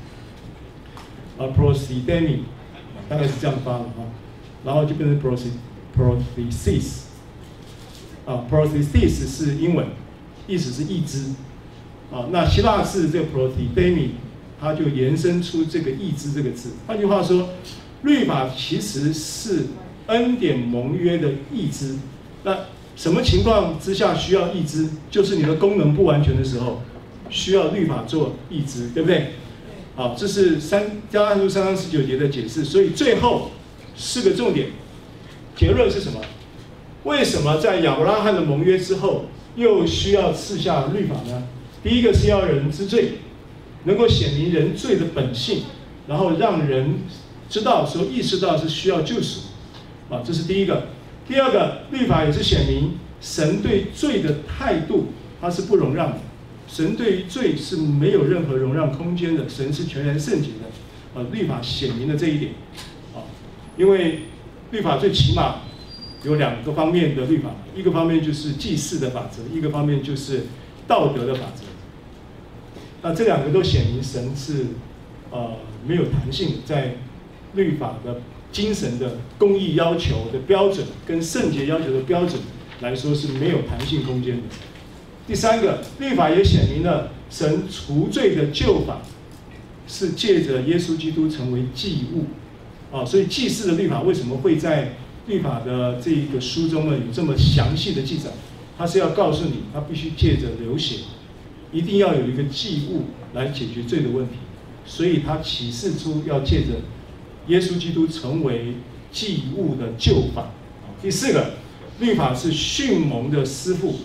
[1.38, 2.40] 啊 prosidemi
[3.08, 4.04] 大概是这样发的啊，
[4.66, 5.52] 然后就变成 prosi
[5.98, 7.04] prothesis
[8.26, 9.88] 啊 prothesis 是英文，
[10.46, 11.28] 意思是一只。
[12.12, 14.10] 啊，那希腊字这个 protidemi，
[14.60, 16.72] 它就延伸出这个义肢这个字。
[16.86, 17.50] 换句话说，
[18.04, 19.68] 律法其实是
[20.08, 21.96] 恩典盟约的义肢。
[22.44, 22.58] 那
[22.98, 24.90] 什么情况之下需要义肢？
[25.10, 26.82] 就是你的功能不完全的时候，
[27.30, 29.28] 需要律法做义肢，对不对？
[29.96, 32.66] 好，这是三加拉太书三章十九节的解释。
[32.66, 33.52] 所以最后
[33.96, 34.68] 四个重点，
[35.56, 36.20] 结论是什么？
[37.06, 39.26] 为什么在亚伯拉罕的盟约之后，
[39.56, 41.44] 又需要赐下律法呢？
[41.84, 43.14] 第一个是要人知罪，
[43.86, 45.64] 能够显明人罪的本性，
[46.08, 47.00] 然后让人
[47.50, 49.42] 知道说意识到是需要救赎，
[50.10, 50.88] 啊，这是第一个。
[51.28, 55.08] 第二个，律法也是显明神对罪的态度，
[55.40, 56.18] 他是不容让的。
[56.68, 62.52] 神对于罪是没有任何容让空间的，神是全然圣洁的，啊，律法显明了这一点，
[63.14, 63.26] 啊，
[63.78, 64.20] 因为
[64.72, 65.62] 律法最起码
[66.24, 70.46] 有两个方面的律法，一个方面就是祭祀的法则，一个方面就是
[70.88, 71.64] 道德的法则。
[73.02, 74.68] 那这两个都显明神是，
[75.32, 75.56] 呃，
[75.88, 76.96] 没有弹性，在
[77.56, 78.22] 律法的
[78.52, 82.40] 精神的公义要求的标准跟圣洁要求的标准
[82.82, 84.44] 来说是没有弹性空间的。
[85.28, 89.02] 第三个，律法也显明了神除罪的旧法
[89.88, 92.26] 是借着耶稣基督成为祭物，
[92.96, 94.94] 啊，所以祭祀的律法为什么会在
[95.28, 98.30] 律法的这一个书中呢有这么详细的记载？
[98.78, 100.98] 他是要告诉你，他必须借着流血，
[101.72, 104.34] 一定要有一个祭物来解决罪的问题，
[104.86, 106.82] 所以他启示出要借着
[107.48, 108.76] 耶稣基督成为
[109.12, 110.52] 祭物的救法。
[111.02, 111.54] 第四个，
[112.00, 113.96] 律法是训蒙的师傅，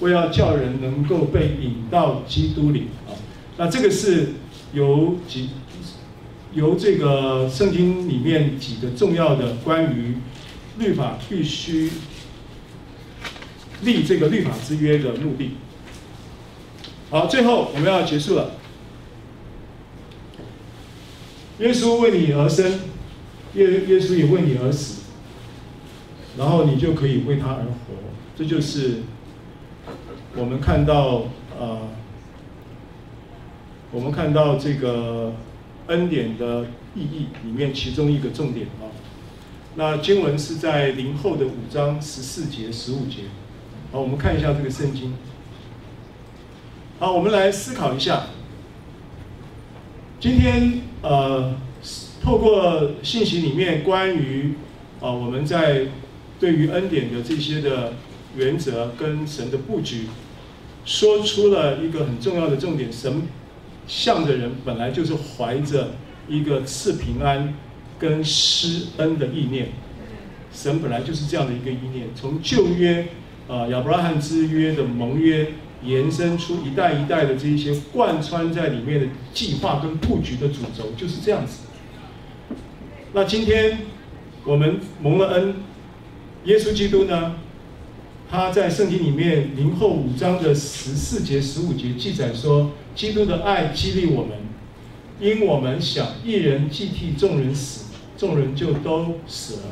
[0.00, 3.12] 为要叫人能够被引到基督里啊。
[3.56, 4.34] 那这个是。
[4.74, 5.50] 由几
[6.52, 10.16] 由这个圣经里面几个重要的关于
[10.80, 11.92] 律法必须
[13.82, 15.50] 立这个律法之约的目的。
[17.10, 18.52] 好，最后我们要结束了。
[21.58, 22.80] 耶稣为你而生，
[23.54, 25.02] 耶耶稣也为你而死，
[26.36, 27.94] 然后你就可以为他而活。
[28.36, 29.02] 这就是
[30.36, 31.24] 我们看到
[31.58, 31.78] 呃。
[33.92, 35.32] 我们看到这个
[35.86, 36.64] 恩典的
[36.96, 38.90] 意义里面，其中一个重点啊，
[39.76, 43.26] 那经文是在林后的五章十四节、十五节。
[43.92, 45.14] 好，我们看一下这个圣经。
[47.00, 48.26] 好，我们来思考一下。
[50.20, 51.56] 今天呃，
[52.22, 54.54] 透过信息里面关于
[55.00, 55.88] 啊，我们在
[56.38, 57.94] 对于恩典的这些的
[58.36, 60.06] 原则跟神的布局，
[60.84, 63.22] 说出了一个很重要的重点：神。
[63.86, 65.90] 向着人本来就是怀着
[66.26, 67.52] 一个赐平安
[67.98, 69.68] 跟施恩的意念，
[70.50, 72.06] 神本来就是这样的一个意念。
[72.14, 73.08] 从旧约
[73.46, 75.48] 啊亚伯拉罕之约的盟约
[75.84, 81.64] 延伸出一代一代的这一些贯穿在里面的计划跟布局的主轴就是这样子。
[83.12, 83.78] 那今天
[84.44, 85.54] 我们蒙了恩，
[86.44, 87.36] 耶稣基督呢，
[88.30, 92.72] 他在圣经里面林后五章的十四节、十五节记载说。
[92.94, 94.38] 基督的爱激励我们，
[95.18, 97.86] 因我们想一人既替众人死，
[98.16, 99.62] 众人就都死了。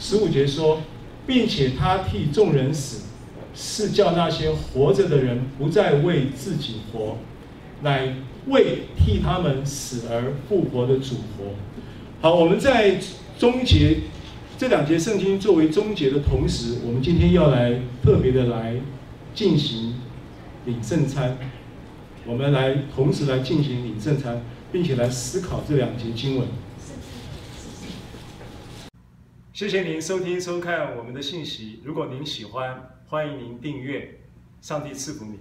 [0.00, 0.80] 十五节说，
[1.26, 3.05] 并且他替众人死，
[3.56, 7.16] 是叫那些活着的人不再为自己活，
[7.80, 8.14] 乃
[8.48, 11.54] 为替他们死而复活的主活。
[12.20, 13.00] 好，我们在
[13.38, 14.00] 终结
[14.58, 18.76] 这两节圣经作为终结的同时，我们今天要来特别的来
[19.34, 19.94] 进行
[20.66, 21.38] 领圣餐。
[22.26, 26.48] 我们来同时来进行领圣餐，并且来思考这两节经文。
[29.52, 31.80] 谢谢您收听收看我们的信息。
[31.84, 34.18] 如果您喜欢，欢迎您订阅。
[34.60, 35.38] 上帝赐福你。